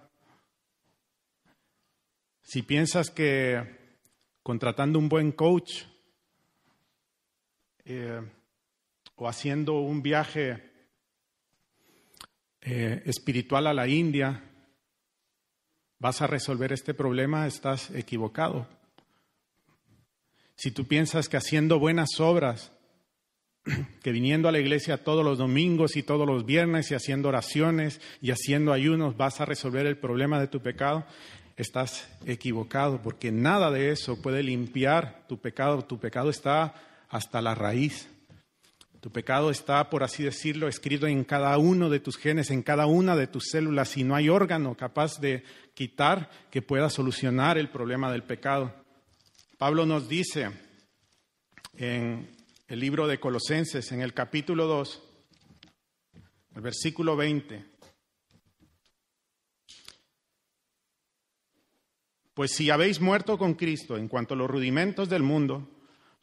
[2.41, 3.61] Si piensas que
[4.41, 5.83] contratando un buen coach
[7.85, 8.21] eh,
[9.15, 10.71] o haciendo un viaje
[12.61, 14.50] eh, espiritual a la India
[16.01, 18.65] vas a resolver este problema, estás equivocado.
[20.55, 22.71] Si tú piensas que haciendo buenas obras
[24.01, 28.01] que viniendo a la iglesia todos los domingos y todos los viernes y haciendo oraciones
[28.19, 31.05] y haciendo ayunos vas a resolver el problema de tu pecado,
[31.55, 35.83] estás equivocado, porque nada de eso puede limpiar tu pecado.
[35.83, 36.73] Tu pecado está
[37.09, 38.07] hasta la raíz.
[39.01, 42.85] Tu pecado está, por así decirlo, escrito en cada uno de tus genes, en cada
[42.85, 45.43] una de tus células, y no hay órgano capaz de
[45.81, 48.71] quitar que pueda solucionar el problema del pecado.
[49.57, 50.51] Pablo nos dice
[51.75, 52.29] en
[52.67, 55.01] el libro de Colosenses, en el capítulo 2,
[56.53, 57.65] el versículo 20.
[62.35, 65.67] Pues si habéis muerto con Cristo en cuanto a los rudimentos del mundo,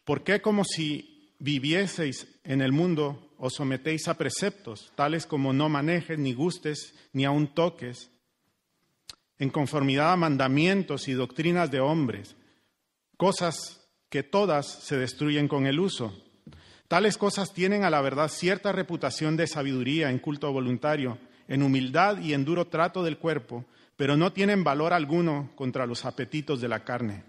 [0.05, 5.69] ¿por qué como si vivieseis en el mundo os sometéis a preceptos, tales como no
[5.69, 8.13] manejes, ni gustes, ni aun toques,
[9.39, 12.37] en conformidad a mandamientos y doctrinas de hombres,
[13.17, 16.15] cosas que todas se destruyen con el uso?
[16.89, 22.19] Tales cosas tienen a la verdad cierta reputación de sabiduría en culto voluntario, en humildad
[22.19, 23.67] y en duro trato del cuerpo,
[23.97, 27.25] pero no tienen valor alguno contra los apetitos de la carne.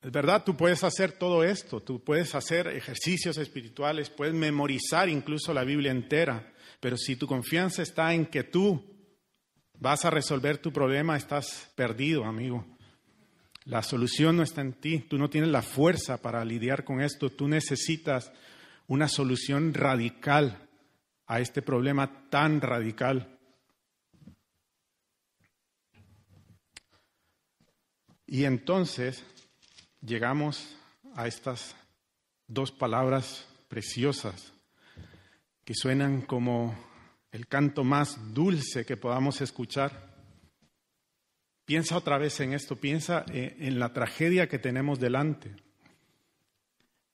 [0.00, 5.52] Es verdad, tú puedes hacer todo esto, tú puedes hacer ejercicios espirituales, puedes memorizar incluso
[5.52, 8.97] la Biblia entera, pero si tu confianza está en que tú
[9.80, 12.64] vas a resolver tu problema, estás perdido, amigo.
[13.64, 17.30] La solución no está en ti, tú no tienes la fuerza para lidiar con esto,
[17.30, 18.32] tú necesitas
[18.86, 20.68] una solución radical
[21.26, 23.38] a este problema tan radical.
[28.26, 29.24] Y entonces
[30.00, 30.76] llegamos
[31.14, 31.76] a estas
[32.46, 34.52] dos palabras preciosas
[35.64, 36.74] que suenan como
[37.32, 40.08] el canto más dulce que podamos escuchar.
[41.64, 45.54] Piensa otra vez en esto, piensa en la tragedia que tenemos delante.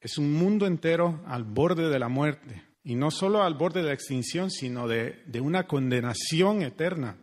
[0.00, 2.62] es un mundo entero al borde de la muerte.
[2.84, 7.16] Y no solo al borde de la extinción, sino de, de una condenación eterna.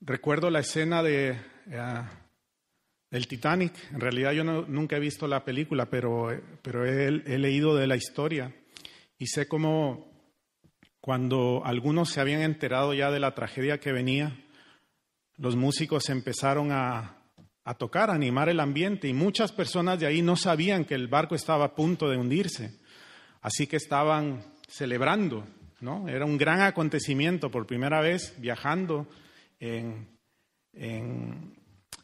[0.00, 1.36] Recuerdo la escena de,
[1.70, 2.02] eh,
[3.10, 3.72] del Titanic.
[3.92, 6.28] En realidad yo nunca he visto la película, pero,
[6.62, 8.54] pero he, leído de la historia
[9.20, 10.10] y sé cómo
[11.02, 14.34] cuando algunos se habían enterado ya de la tragedia que venía,
[15.36, 17.18] los músicos empezaron a,
[17.78, 21.34] tocar, a animar el ambiente y muchas personas de ahí no sabían que el barco
[21.34, 22.78] estaba a punto de hundirse.
[23.42, 25.46] Así que estaban celebrando,
[25.80, 26.08] ¿no?
[26.08, 29.06] Era un gran acontecimiento por primera vez viajando
[29.58, 30.08] en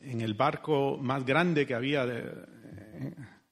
[0.03, 2.05] el barco más grande que había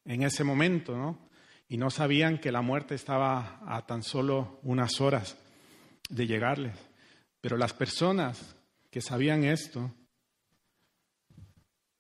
[0.04, 1.23] en ese momento, ¿no?
[1.68, 5.36] Y no sabían que la muerte estaba a tan solo unas horas
[6.08, 6.76] de llegarles.
[7.40, 8.56] Pero las personas
[8.90, 9.90] que sabían esto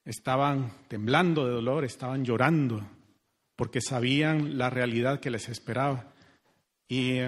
[0.04, 2.86] estaban temblando de dolor, estaban llorando,
[3.56, 6.12] porque sabían la realidad que les esperaba.
[6.88, 7.20] Y,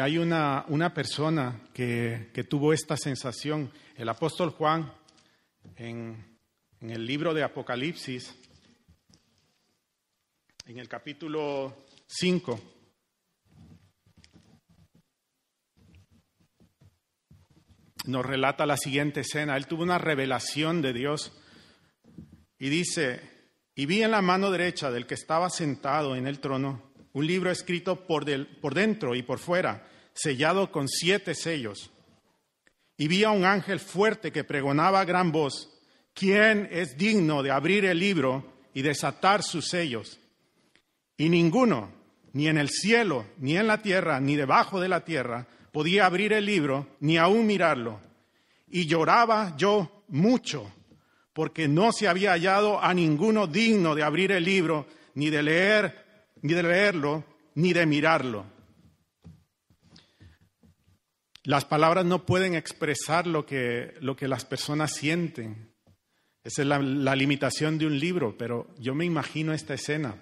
[0.00, 4.92] hay una, una persona que, que tuvo esta sensación el apóstol Juan,
[5.76, 6.38] en,
[6.80, 8.34] el libro de Apocalipsis,
[10.66, 12.60] en el capítulo 5,
[18.06, 19.56] nos relata la siguiente escena.
[19.56, 21.32] Él tuvo una revelación de Dios
[22.58, 23.20] y dice,
[23.76, 27.50] y vi en la mano derecha del que estaba sentado en el trono un libro
[27.50, 31.92] escrito por, dentro y por fuera, sellado con siete sellos.
[32.98, 35.80] Y vi a un ángel fuerte que pregonaba a gran voz,
[36.12, 40.18] ¿quién es digno de abrir el libro y desatar sus sellos?
[41.16, 41.90] Y ninguno,
[42.32, 46.32] ni en el cielo, ni en la tierra, ni debajo de la tierra, podía abrir
[46.32, 48.00] el libro, ni aún mirarlo.
[48.68, 50.70] Y lloraba yo mucho,
[51.32, 56.04] porque no se había hallado a ninguno digno de abrir el libro, ni de leer,
[56.42, 58.44] ni de leerlo, ni de mirarlo.
[61.44, 65.72] Las palabras no pueden expresar lo que, lo que las personas sienten.
[66.42, 70.16] Esa es la, la limitación de un libro, pero yo me imagino esta escena.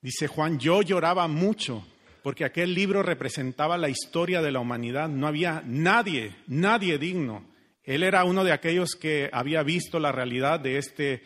[0.00, 1.86] Dice Juan, yo lloraba mucho
[2.22, 5.08] porque aquel libro representaba la historia de la humanidad.
[5.08, 7.44] No había nadie, nadie digno.
[7.82, 11.22] Él era uno de aquellos que había visto la realidad de este,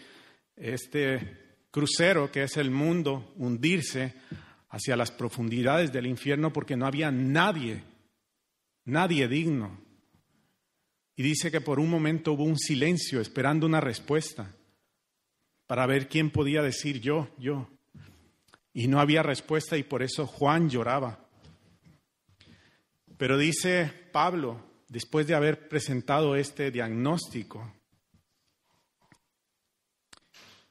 [0.57, 1.39] este
[1.71, 4.15] crucero que es el mundo hundirse
[4.69, 7.83] hacia las profundidades del infierno porque no había nadie
[8.85, 9.81] nadie digno.
[11.17, 14.55] Y dice que por un momento hubo un silencio esperando una respuesta
[15.67, 17.69] para ver quién podía decir yo, yo.
[18.73, 21.19] Y no había respuesta y por eso Juan lloraba.
[23.17, 27.75] Pero dice Pablo, después de haber presentado este diagnóstico,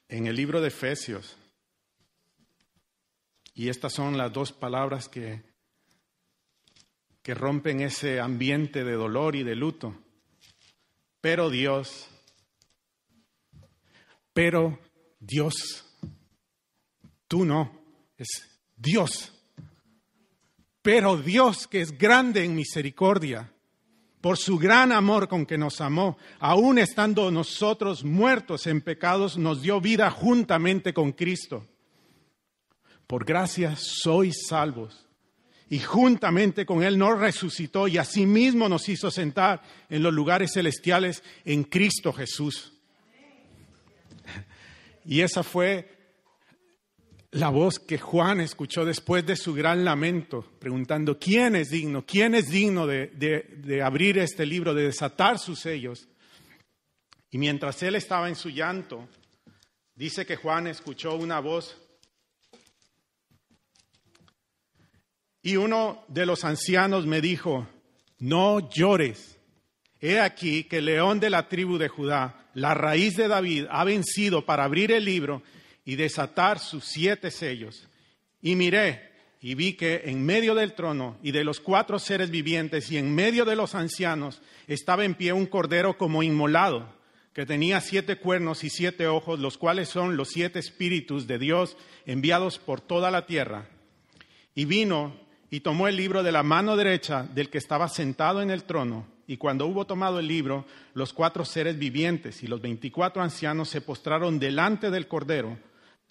[0.08, 1.36] en el libro de Efesios,
[3.54, 5.50] y estas son las dos palabras que
[7.22, 9.94] que rompen ese ambiente de dolor y de luto.
[11.20, 12.08] Pero Dios,
[14.32, 14.78] pero
[15.18, 15.84] Dios,
[17.28, 17.79] tú no,
[18.20, 19.32] es Dios.
[20.82, 23.52] Pero Dios que es grande en misericordia,
[24.20, 29.62] por su gran amor con que nos amó, aun estando nosotros muertos en pecados, nos
[29.62, 31.66] dio vida juntamente con Cristo.
[33.06, 35.06] Por gracia sois salvos
[35.68, 41.22] y juntamente con Él nos resucitó y asimismo nos hizo sentar en los lugares celestiales
[41.44, 42.72] en Cristo Jesús.
[45.02, 45.99] Y esa fue
[47.32, 52.04] la voz que Juan escuchó después de su gran lamento, preguntando, ¿quién es digno?
[52.04, 56.08] ¿quién es digno de, abrir este libro, de desatar sus sellos?
[57.30, 59.08] Y mientras él estaba en su llanto,
[59.94, 61.76] dice que Juan escuchó una voz
[65.42, 67.66] Y uno de los ancianos me dijo,
[68.18, 69.38] no llores.
[70.00, 73.84] He aquí que el león de la tribu de Judá, la raíz de David, ha
[73.84, 75.42] vencido para abrir el libro
[75.84, 77.88] y desatar sus siete sellos.
[78.42, 79.10] Y miré
[79.40, 83.14] y vi que en medio del trono y de los cuatro seres vivientes y en
[83.14, 86.94] medio de los ancianos estaba en pie un cordero como inmolado,
[87.32, 91.76] que tenía siete cuernos y siete ojos, los cuales son los siete espíritus de Dios
[92.04, 93.68] enviados por toda la tierra.
[94.54, 95.14] Y vino
[95.50, 99.06] y tomó el libro de la mano derecha del que estaba sentado en el trono.
[99.26, 103.80] Y cuando hubo tomado el libro, los cuatro seres vivientes y los veinticuatro ancianos se
[103.80, 105.56] postraron delante del Cordero.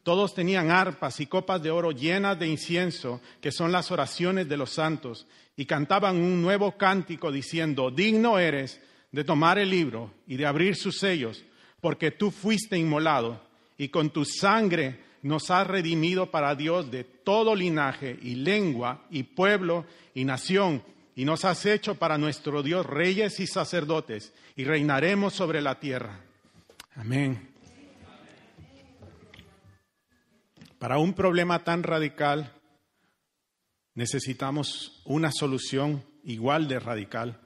[0.03, 4.57] Todos tenían arpas y copas de oro llenas de incienso, que son las oraciones de
[4.57, 8.81] los santos, y cantaban un nuevo cántico diciendo, digno eres
[9.11, 11.43] de tomar el libro y de abrir sus sellos,
[11.81, 13.41] porque tú fuiste inmolado
[13.77, 19.23] y con tu sangre nos has redimido para Dios de todo linaje y lengua y
[19.23, 20.81] pueblo y nación,
[21.15, 26.21] y nos has hecho para nuestro Dios reyes y sacerdotes, y reinaremos sobre la tierra.
[26.95, 27.49] Amén.
[30.79, 32.53] Para un problema tan radical
[33.95, 37.41] necesitamos una solución igual de radical.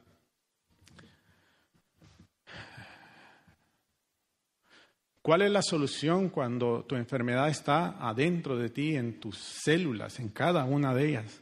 [5.23, 10.29] ¿Cuál es la solución cuando tu enfermedad está adentro de ti, en tus células, en
[10.29, 11.41] cada una de ellas?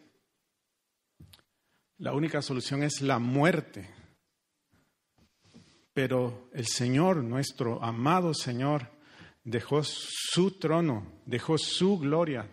[1.98, 3.90] La única solución es la muerte.
[5.94, 9.01] Pero el Señor, nuestro amado Señor,
[9.44, 12.48] dejó su trono, dejó su gloria.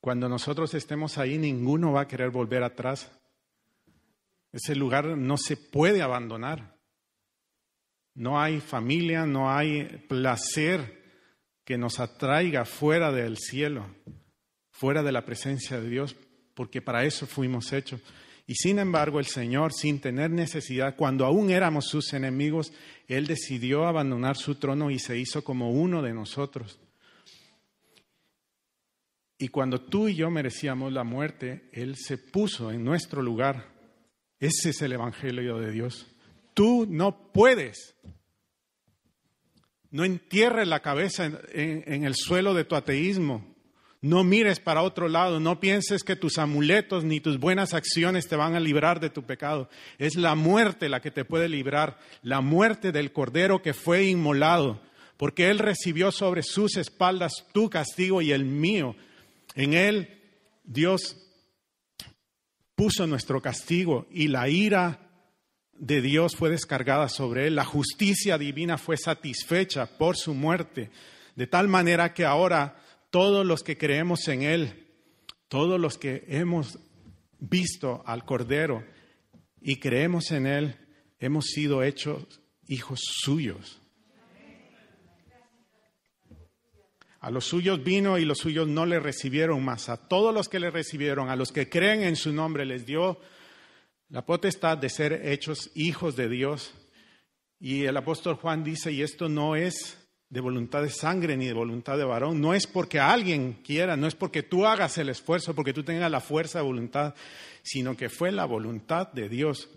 [0.00, 3.10] Cuando nosotros estemos ahí, ninguno va a querer volver atrás.
[4.50, 6.76] Ese lugar no se puede abandonar.
[8.14, 11.00] No hay familia, no hay placer
[11.64, 13.86] que nos atraiga fuera del cielo,
[14.70, 16.16] fuera de la presencia de Dios,
[16.54, 18.00] porque para eso fuimos hechos.
[18.46, 22.72] Y sin embargo, el Señor, sin tener necesidad, cuando aún éramos sus enemigos,
[23.08, 26.78] Él decidió abandonar su trono y se hizo como uno de nosotros.
[29.38, 33.72] Y cuando tú y yo merecíamos la muerte, Él se puso en nuestro lugar.
[34.38, 36.06] Ese es el Evangelio de Dios.
[36.54, 37.96] Tú no puedes.
[39.90, 43.51] No entierres la cabeza en, el suelo de tu ateísmo.
[44.02, 48.34] No mires para otro lado, no pienses que tus amuletos ni tus buenas acciones te
[48.34, 49.70] van a librar de tu pecado.
[49.96, 54.82] Es la muerte la que te puede librar, la muerte del Cordero que fue inmolado,
[55.16, 58.96] porque Él recibió sobre sus espaldas tu castigo y el mío.
[59.54, 60.20] En Él
[60.64, 61.16] Dios
[62.74, 64.98] puso nuestro castigo y la ira
[65.74, 70.90] de Dios fue descargada sobre él, la justicia divina fue satisfecha por su muerte,
[71.34, 72.81] de tal manera que ahora
[73.12, 74.88] todos los que creemos en él,
[75.48, 76.78] todos los que hemos
[77.38, 78.84] visto al Cordero
[79.60, 80.76] y creemos en él,
[81.20, 83.82] hemos sido hechos hijos suyos.
[87.20, 89.90] A los suyos vino y los suyos no le recibieron más.
[89.90, 93.20] A todos los que le recibieron, a los que creen en su nombre, les dio
[94.08, 96.72] la potestad de ser hechos hijos de Dios.
[97.60, 100.01] Y el apóstol Juan dice, y esto no es
[100.32, 104.06] de voluntad de sangre ni de voluntad de varón, no es porque alguien quiera, no
[104.06, 107.14] es porque tú hagas el esfuerzo, porque tú tengas la fuerza de voluntad,
[107.62, 109.68] sino que fue la voluntad de Dios.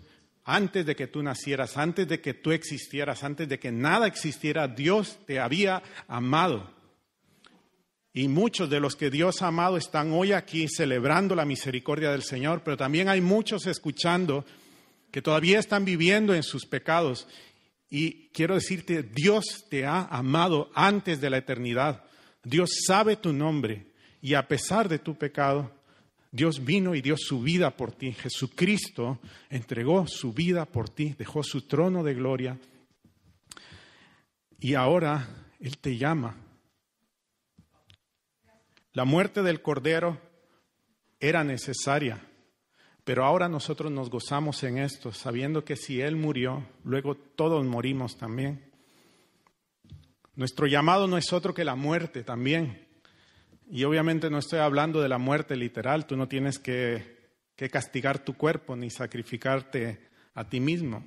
[0.44, 4.66] Antes de que tú nacieras, antes de que tú existieras, antes de que nada existiera,
[4.66, 6.70] Dios te había amado.
[8.14, 12.22] Y muchos de los que Dios ha amado están hoy aquí celebrando la misericordia del
[12.22, 14.46] Señor, pero también hay muchos escuchando
[15.10, 17.28] que todavía están viviendo en sus pecados.
[17.88, 22.04] Y quiero decirte, Dios te ha amado antes de la eternidad.
[22.42, 23.86] Dios sabe tu nombre
[24.20, 25.70] y a pesar de tu pecado,
[26.32, 28.12] Dios vino y dio su vida por ti.
[28.12, 32.58] Jesucristo entregó su vida por ti, dejó su trono de gloria.
[34.58, 35.28] Y ahora
[35.60, 36.36] Él te llama
[38.96, 40.18] la muerte del Cordero
[41.20, 42.25] era necesaria,
[43.06, 48.18] pero ahora nosotros nos gozamos en esto, sabiendo que si Él murió, luego todos morimos
[48.18, 48.70] también.
[50.34, 52.86] Nuestro llamado no es otro que la muerte también.
[53.70, 58.18] Y obviamente no estoy hablando de la muerte literal, tú no tienes que, que castigar
[58.18, 60.00] tu cuerpo ni sacrificarte
[60.34, 61.06] a ti mismo.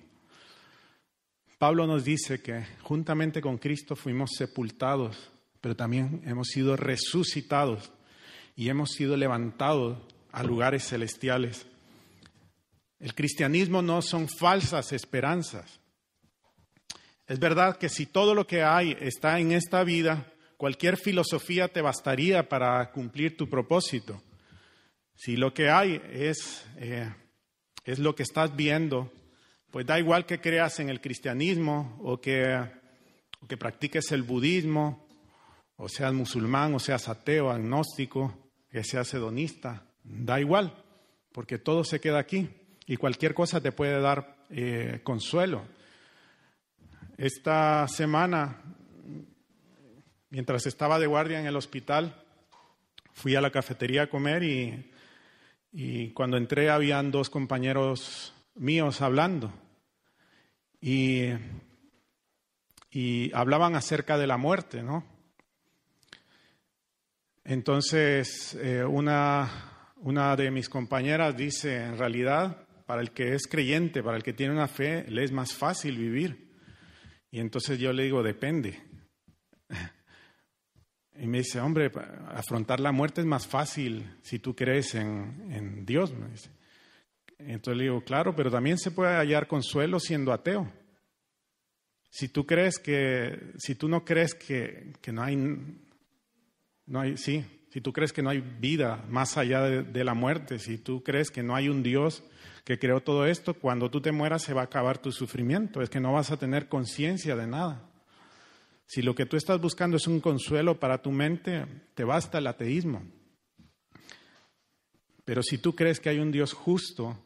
[1.59, 5.29] Pablo nos dice que juntamente con Cristo fuimos sepultados
[5.61, 7.91] pero también hemos sido resucitados
[8.55, 9.97] y hemos sido levantados
[10.31, 11.65] a lugares celestiales.
[12.99, 15.79] El cristianismo no son falsas esperanzas.
[17.27, 21.81] Es verdad que si todo lo que hay está en esta vida, cualquier filosofía te
[21.81, 24.21] bastaría para cumplir tu propósito.
[25.15, 27.13] Si lo que hay es, eh,
[27.85, 29.11] es lo que estás viendo,
[29.71, 32.43] pues da igual que creas en el cristianismo o que,
[33.39, 35.07] o que practiques el budismo
[35.77, 40.83] o seas musulmán, o seas ateo, agnóstico, que seas hedonista, da igual,
[41.31, 42.49] porque todo se queda aquí
[42.89, 45.61] y cualquier cosa te puede dar eh, consuelo.
[47.19, 48.63] Esta semana,
[50.31, 52.25] mientras estaba de guardia en el hospital,
[53.13, 54.91] fui a la cafetería a comer y,
[55.71, 59.53] y cuando entré habían dos compañeros míos hablando
[60.81, 61.27] y,
[62.89, 65.05] y hablaban acerca de la muerte, ¿no?
[67.43, 74.01] Entonces, eh, una, una de mis compañeras dice, en realidad, para el que es creyente,
[74.01, 76.55] para el que tiene una fe, le es más fácil vivir.
[77.29, 78.81] Y entonces yo le digo, depende.
[81.21, 81.91] Y me dice, hombre,
[82.29, 86.11] afrontar la muerte es más fácil si tú crees en, en Dios.
[87.37, 90.71] Entonces le digo, claro, pero también se puede hallar consuelo siendo ateo.
[92.09, 95.35] Si tú crees que, si tú no crees que, que no hay,
[96.87, 100.57] no hay, sí, si tú crees que no hay vida más allá de, la muerte,
[100.57, 102.23] si tú crees que no hay un Dios
[102.69, 105.89] que creó todo esto, cuando tú te mueras se va a acabar tu sufrimiento, es
[105.89, 107.89] que no vas a tener conciencia de nada.
[108.85, 111.65] Si lo que tú estás buscando es un consuelo para tu mente,
[111.95, 113.01] te basta el ateísmo.
[115.25, 117.17] Pero si tú crees que hay un Dios justo,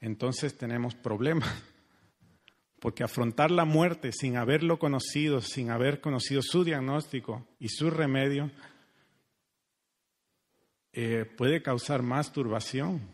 [0.00, 1.48] entonces tenemos problemas.
[2.80, 8.50] Porque afrontar la muerte sin haberlo conocido, sin haber conocido su diagnóstico y su remedio,
[10.92, 13.13] eh, puede causar más turbación.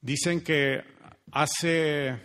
[0.00, 0.84] Dicen que
[1.32, 2.16] hace,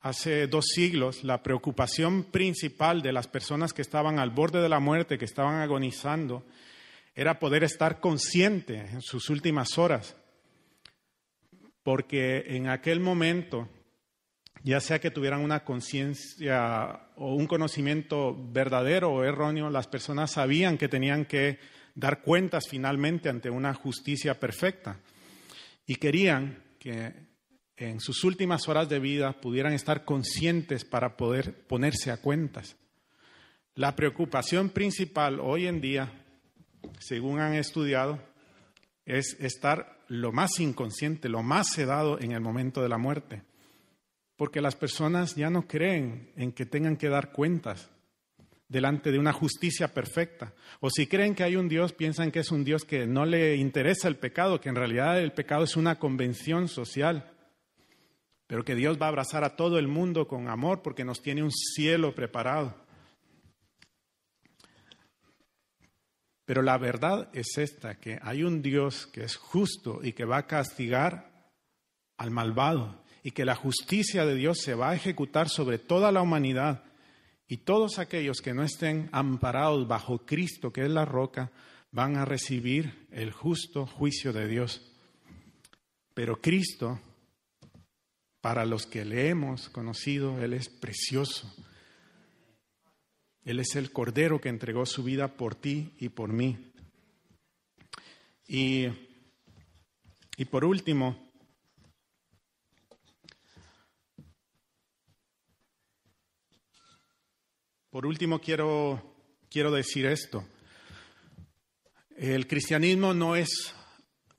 [0.00, 4.78] hace dos siglos la preocupación principal de las personas que estaban al borde de la
[4.78, 6.44] muerte, que estaban agonizando,
[7.14, 10.16] era poder estar consciente en sus últimas horas.
[11.82, 13.68] Porque en aquel momento
[14.64, 20.76] ya sea que tuvieran una conciencia o un conocimiento verdadero o erróneo, las personas sabían
[20.76, 21.58] que tenían que
[21.94, 25.00] dar cuentas finalmente ante una justicia perfecta
[25.88, 27.12] y querían que
[27.76, 32.76] en sus últimas horas de vida pudieran estar conscientes para poder ponerse a cuentas.
[33.74, 36.12] La preocupación principal hoy en día,
[37.00, 38.22] según han estudiado,
[39.04, 43.42] es estar lo más inconsciente, lo más sedado en el momento de la muerte
[44.38, 47.90] porque las personas ya no creen en que tengan que dar cuentas
[48.68, 50.52] delante de una justicia perfecta.
[50.80, 53.56] O si creen que hay un Dios, piensan que es un Dios que no le
[53.56, 57.32] interesa el pecado, que en realidad el pecado es una convención social,
[58.46, 61.42] pero que Dios va a abrazar a todo el mundo con amor porque nos tiene
[61.42, 62.86] un cielo preparado.
[66.44, 70.38] Pero la verdad es esta, que hay un Dios que es justo y que va
[70.38, 71.30] a castigar
[72.16, 76.22] al malvado y que la justicia de Dios se va a ejecutar sobre toda la
[76.22, 76.87] humanidad
[77.48, 81.50] y todos aquellos que no estén amparados bajo Cristo, que es la roca,
[81.90, 84.92] van a recibir el justo juicio de Dios.
[86.12, 87.00] Pero Cristo,
[88.42, 91.50] para los que le hemos conocido, Él es precioso.
[93.44, 96.70] Él es el Cordero que entregó su vida por ti y por mí.
[98.46, 98.88] Y,
[100.36, 101.27] y por último,
[107.98, 109.02] Por último, quiero,
[109.50, 110.46] quiero decir esto.
[112.16, 113.74] El cristianismo no es,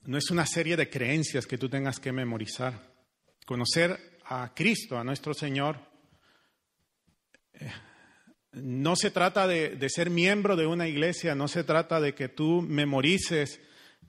[0.06, 2.90] no es una serie de creencias que tú tengas que memorizar.
[3.44, 5.76] Conocer a Cristo, a nuestro Señor,
[7.52, 7.70] eh,
[8.52, 12.62] no se trata de, ser miembro de una iglesia, no se trata de que tú
[12.62, 13.60] memorices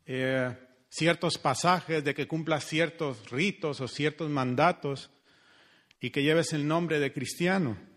[0.06, 0.56] eh,
[0.88, 5.12] ciertos pasajes, de que cumplas ciertos ritos o ciertos mandatos
[5.99, 7.91] y que lleves el nombre de cristiano.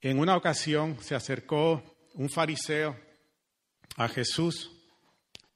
[0.00, 1.82] En una ocasión se acercó
[2.14, 2.96] un fariseo
[3.96, 4.70] a Jesús.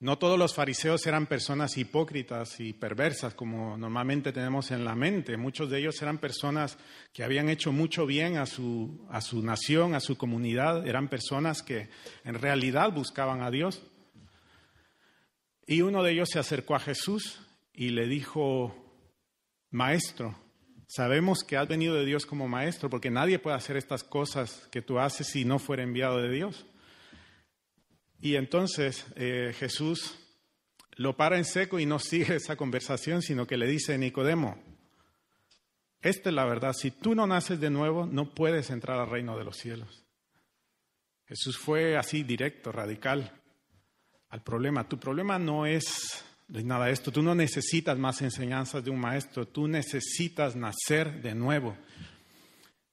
[0.01, 5.37] No todos los fariseos eran personas hipócritas y perversas como normalmente tenemos en la mente.
[5.37, 6.77] Muchos de ellos eran personas
[7.13, 10.89] que habían hecho mucho bien a su, a su nación, a su comunidad.
[10.89, 11.89] Eran personas que
[12.25, 13.81] en realidad buscaban a Dios.
[15.69, 17.41] Y uno de ellos se acercó a Jesús
[17.73, 18.75] y le dijo,
[19.71, 20.37] Maestro,
[20.95, 24.83] Sabemos que has venido de Dios como maestro, porque nadie puede hacer estas cosas que
[24.83, 26.67] tú haces si no fuera enviado de Dios.
[28.21, 30.19] Y entonces eh, Jesús
[30.97, 34.63] lo para en seco y no sigue esa conversación, sino que le dice, Nicodemo,
[36.03, 39.39] esta es la verdad, si tú no naces de nuevo, no puedes entrar al reino
[39.39, 40.05] de los cielos.
[41.25, 43.33] Jesús fue así directo, radical
[44.29, 44.87] al problema.
[44.87, 46.23] Tu problema no es
[46.55, 47.11] es nada de esto.
[47.11, 51.77] Tú no necesitas más enseñanzas de un maestro, tú necesitas nacer de nuevo.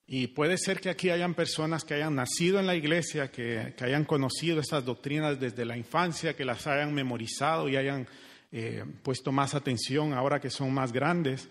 [0.07, 4.06] Y puede ser que aquí hayan personas que hayan nacido en la iglesia, que, hayan
[4.06, 8.07] conocido estas doctrinas desde la infancia, que las hayan memorizado y hayan
[8.52, 11.48] eh, puesto más atención ahora que son más grandes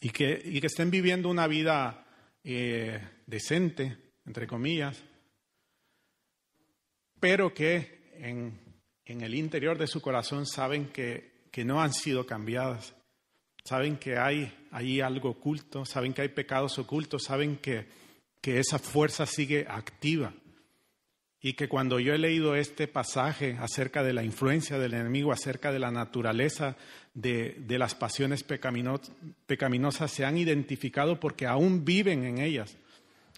[0.00, 2.06] y que, y que estén viviendo una vida
[2.44, 5.02] eh, decente, entre comillas,
[7.18, 8.67] pero que en
[9.08, 12.94] en el interior de su corazón saben que, que no han sido cambiadas,
[13.64, 17.86] saben que hay ahí algo oculto, saben que hay pecados ocultos, saben que,
[18.40, 20.34] que esa fuerza sigue activa
[21.40, 25.72] Y que cuando yo he leído este pasaje acerca de la influencia del enemigo, acerca
[25.72, 26.76] de la naturaleza
[27.14, 32.76] de, de las pasiones pecaminosas, se han identificado porque aún viven en ellas.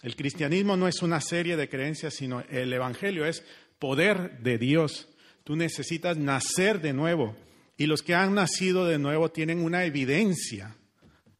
[0.03, 3.45] El cristianismo no es una serie de creencias, sino el Evangelio es
[3.77, 5.07] poder de Dios.
[5.43, 7.35] Tú necesitas nacer de nuevo.
[7.77, 10.75] Y los que han nacido de nuevo tienen una evidencia.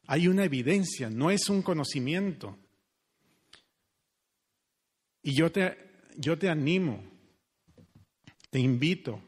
[0.07, 2.57] Hay una evidencia, no es un conocimiento.
[5.22, 5.78] Y yo te,
[6.18, 7.03] yo te animo,
[8.49, 9.22] te invito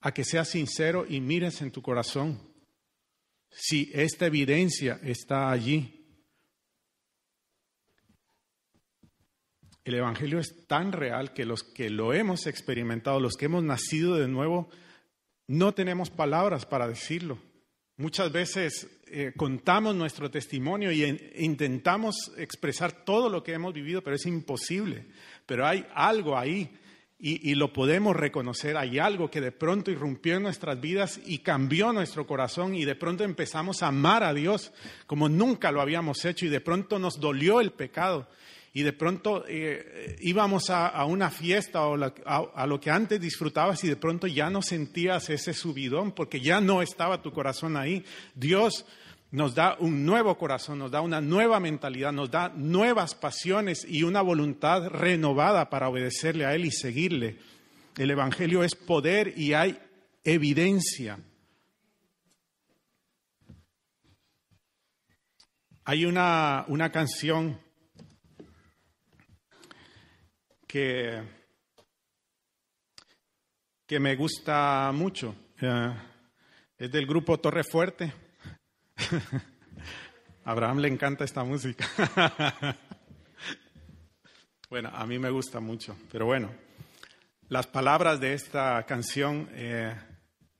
[0.00, 2.38] a que seas sincero y mires en tu corazón
[3.50, 6.03] si esta evidencia está allí.
[9.84, 14.16] El Evangelio es tan real que los que lo hemos experimentado, los que hemos nacido
[14.16, 14.70] de nuevo,
[15.46, 17.38] no tenemos palabras para decirlo.
[17.98, 21.04] Muchas veces eh, contamos nuestro testimonio y
[21.36, 25.06] intentamos expresar todo lo que hemos vivido, pero es imposible.
[25.44, 26.76] Pero hay algo ahí
[27.18, 28.78] y, y, lo podemos reconocer.
[28.78, 32.96] Hay algo que de pronto irrumpió en nuestras vidas y cambió nuestro corazón y de
[32.96, 34.72] pronto empezamos a amar a Dios
[35.06, 38.26] como nunca lo habíamos hecho y de pronto nos dolió el pecado
[38.76, 43.88] y de pronto eh, íbamos a, una fiesta o a, lo que antes disfrutabas y
[43.88, 48.04] de pronto ya no sentías ese subidón porque ya no estaba tu corazón ahí.
[48.34, 48.84] Dios
[49.30, 54.02] nos da un nuevo corazón, nos da una nueva mentalidad, nos da nuevas pasiones y
[54.02, 57.38] una voluntad renovada para obedecerle a Él y seguirle.
[57.96, 59.78] El Evangelio es poder y hay
[60.24, 61.20] evidencia.
[65.84, 67.62] Hay una, una canción
[70.74, 71.22] que,
[73.86, 75.32] que me gusta mucho.
[76.76, 78.12] es del grupo Torre Fuerte.
[80.44, 81.86] Abraham le encanta esta música.
[84.68, 86.50] bueno, a mí me gusta mucho, pero bueno,
[87.50, 89.94] las palabras de esta canción eh,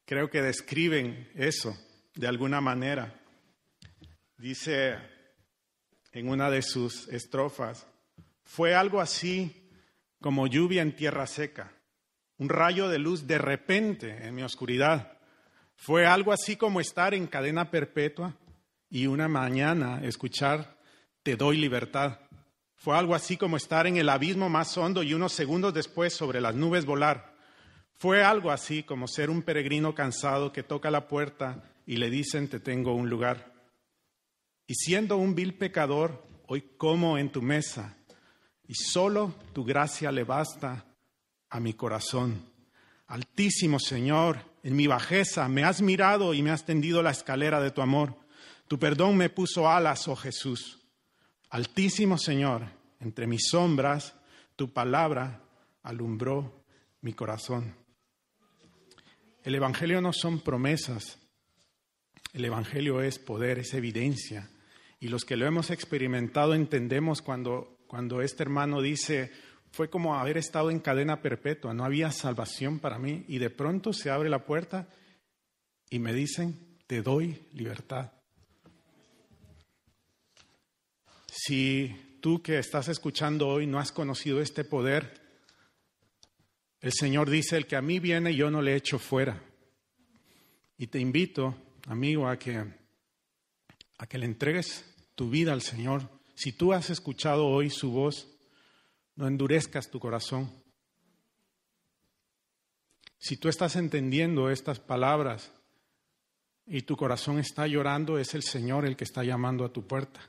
[0.05, 1.77] creo que describen eso
[2.15, 3.21] de alguna manera.
[4.39, 4.97] Dice
[6.13, 7.85] en una de sus estrofas,
[8.45, 9.64] fue algo así
[10.25, 11.71] como lluvia en tierra seca,
[12.39, 15.19] un rayo de luz de repente en mi oscuridad.
[15.77, 18.35] Fue algo así como estar en cadena perpetua
[18.89, 20.79] y una mañana escuchar
[21.23, 22.21] Te doy libertad.
[22.75, 26.41] Fue algo así como estar en el abismo más hondo y unos segundos después sobre
[26.41, 27.35] las nubes volar.
[27.93, 32.49] Fue algo así como ser un peregrino cansado que toca la puerta y le dicen
[32.49, 33.53] te tengo un lugar.
[34.67, 37.99] Y siendo un vil pecador, hoy como en tu mesa
[38.67, 40.85] y solo tu gracia le basta
[41.51, 42.43] a mi corazón.
[43.07, 47.71] Altísimo Señor, en mi bajeza me has mirado y me has tendido la escalera de
[47.71, 48.17] tu amor.
[48.67, 50.81] Tu perdón me puso alas, oh Jesús.
[51.51, 52.63] Altísimo Señor,
[53.01, 54.15] entre mis sombras,
[54.57, 55.43] tu palabra
[55.83, 56.65] alumbró
[57.03, 57.75] mi corazón.
[59.43, 61.19] El Evangelio no son promesas,
[62.33, 64.51] el Evangelio es poder, es evidencia.
[64.99, 69.31] Y los que lo hemos experimentado entendemos cuando cuando este hermano dice,
[69.71, 73.93] fue como haber estado en cadena perpetua, no había salvación para mí y de pronto
[73.93, 74.89] se abre la puerta
[75.91, 78.13] y me dicen, te doy libertad.
[81.27, 85.21] Si tú que estás escuchando hoy no has conocido este poder,
[86.81, 89.43] el Señor dice, el que a mí viene yo no le echo fuera.
[90.79, 91.57] Y te invito,
[91.89, 92.63] amigo, a que,
[93.99, 94.85] a que le entregues
[95.15, 98.29] tu vida al Señor si tú has escuchado hoy su voz,
[99.17, 100.51] no endurezcas tu corazón.
[103.19, 105.51] Si tú estás entendiendo estas palabras
[106.67, 110.21] y tu corazón está llorando, es el Señor el que está llamando a tu puerta.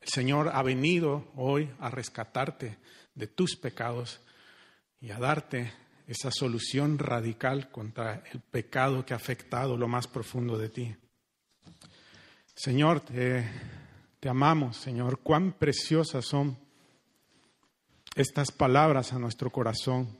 [0.00, 2.76] El Señor ha venido hoy a rescatarte
[3.14, 4.20] de tus pecados
[5.00, 5.72] y a darte
[6.06, 10.94] esa solución radical contra el pecado que ha afectado lo más profundo de ti.
[12.54, 13.48] Señor, te
[14.24, 15.20] te amamos, Señor.
[15.20, 16.58] Cuán preciosas son
[18.16, 20.18] estas palabras a nuestro corazón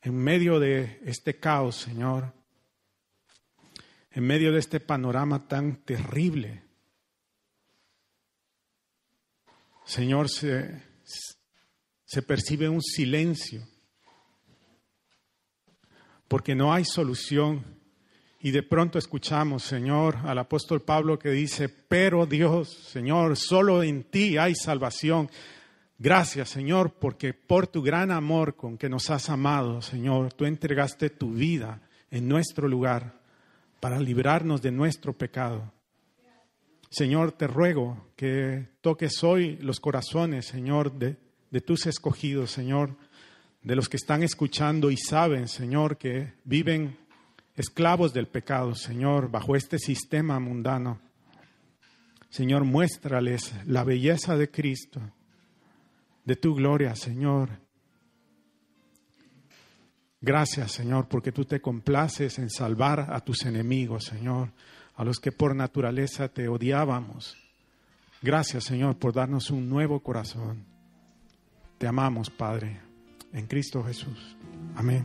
[0.00, 2.32] en medio de este caos, Señor.
[4.10, 6.62] En medio de este panorama tan terrible.
[9.84, 10.82] Señor, se,
[12.06, 13.68] se percibe un silencio
[16.26, 17.75] porque no hay solución
[18.40, 24.04] y de pronto escuchamos, Señor, al apóstol Pablo que dice, pero Dios, Señor, solo en
[24.04, 25.30] ti hay salvación.
[25.98, 31.08] Gracias, Señor, porque por tu gran amor con que nos has amado, Señor, tú entregaste
[31.08, 31.80] tu vida
[32.10, 33.20] en nuestro lugar
[33.80, 35.72] para librarnos de nuestro pecado.
[36.90, 41.16] Señor, te ruego que toques hoy los corazones, Señor, de,
[41.50, 42.96] de tus escogidos, Señor,
[43.62, 47.05] de los que están escuchando y saben, Señor, que viven
[47.56, 51.00] esclavos del pecado, Señor, bajo este sistema mundano.
[52.28, 55.00] Señor, muéstrales la belleza de Cristo,
[56.24, 57.48] de tu gloria, Señor.
[60.20, 64.52] Gracias, Señor, porque tú te complaces en salvar a tus enemigos, Señor,
[64.96, 67.36] a los que por naturaleza te odiábamos.
[68.22, 70.64] Gracias, Señor, por darnos un nuevo corazón.
[71.78, 72.80] Te amamos, Padre,
[73.32, 74.36] en Cristo Jesús.
[74.74, 75.04] Amén.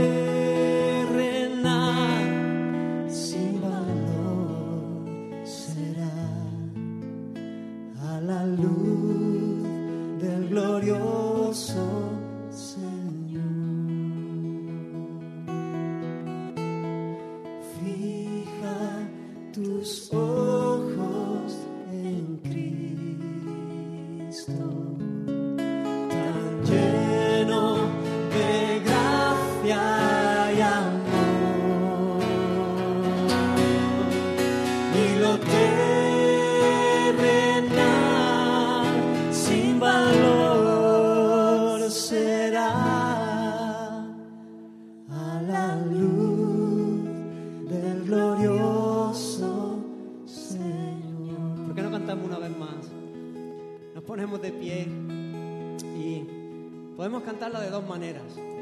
[57.41, 58.60] Cantarla de dos maneras.